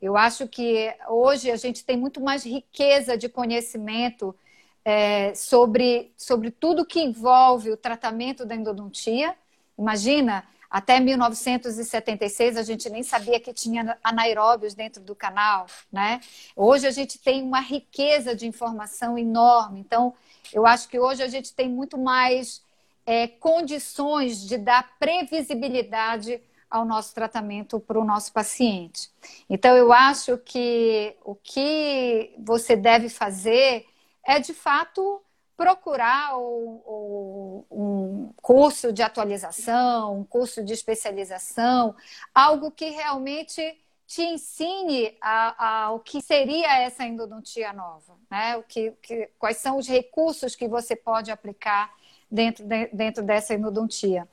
[0.00, 4.36] Eu acho que hoje a gente tem muito mais riqueza de conhecimento
[4.84, 9.34] é, sobre, sobre tudo que envolve o tratamento da endodontia.
[9.76, 16.20] Imagina, até 1976 a gente nem sabia que tinha anaeróbios dentro do canal, né?
[16.56, 19.78] Hoje a gente tem uma riqueza de informação enorme.
[19.78, 20.12] Então,
[20.52, 22.60] eu acho que hoje a gente tem muito mais
[23.06, 29.08] é, condições de dar previsibilidade ao nosso tratamento para o nosso paciente.
[29.48, 33.86] Então, eu acho que o que você deve fazer
[34.24, 35.22] é, de fato,
[35.56, 38.03] procurar o, um
[38.34, 41.94] curso de atualização, um curso de especialização,
[42.34, 48.56] algo que realmente te ensine a, a, o que seria essa endodontia nova, né?
[48.56, 51.90] O que, que, quais são os recursos que você pode aplicar
[52.30, 54.28] dentro, de, dentro dessa endodontia.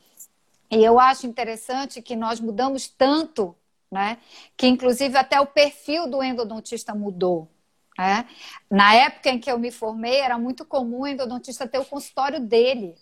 [0.70, 3.56] E eu acho interessante que nós mudamos tanto,
[3.92, 4.18] né?
[4.58, 7.50] Que inclusive até o perfil do endodontista mudou.
[7.98, 8.28] Né?
[8.70, 12.40] Na época em que eu me formei, era muito comum o endodontista ter o consultório
[12.40, 12.96] dele.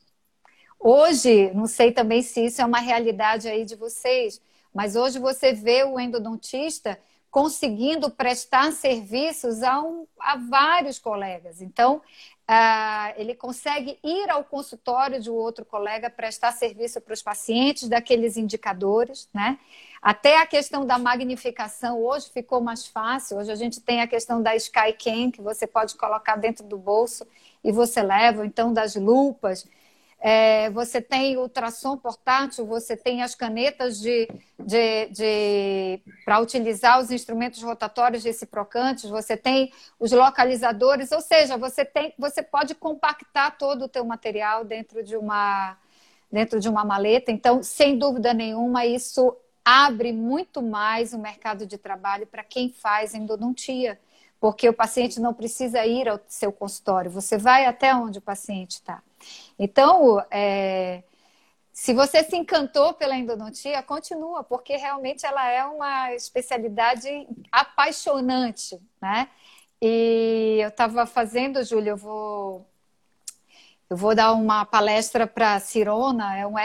[0.80, 4.42] Hoje, não sei também se isso é uma realidade aí de vocês,
[4.74, 6.98] mas hoje você vê o endodontista
[7.30, 11.62] conseguindo prestar serviços a, um, a vários colegas.
[11.62, 17.88] Então, uh, ele consegue ir ao consultório de outro colega prestar serviço para os pacientes
[17.88, 19.60] daqueles indicadores, né?
[20.02, 23.38] Até a questão da magnificação hoje ficou mais fácil.
[23.38, 27.28] Hoje a gente tem a questão da SkyCam, que você pode colocar dentro do bolso
[27.64, 29.68] e você leva, então das lupas.
[30.22, 34.28] É, você tem ultrassom portátil, você tem as canetas de,
[34.60, 41.86] de, de para utilizar os instrumentos rotatórios reciprocantes, você tem os localizadores, ou seja, você,
[41.86, 45.78] tem, você pode compactar todo o teu material dentro de uma
[46.32, 47.32] dentro de uma maleta.
[47.32, 53.14] Então, sem dúvida nenhuma, isso abre muito mais o mercado de trabalho para quem faz
[53.14, 54.00] endodontia,
[54.40, 58.72] porque o paciente não precisa ir ao seu consultório, você vai até onde o paciente
[58.72, 59.02] está.
[59.58, 61.04] Então, é,
[61.72, 69.30] se você se encantou pela endodontia, continua, porque realmente ela é uma especialidade apaixonante, né?
[69.82, 72.68] E eu estava fazendo, Júlia, eu vou,
[73.90, 76.58] eu vou dar uma palestra para a Cirona, é um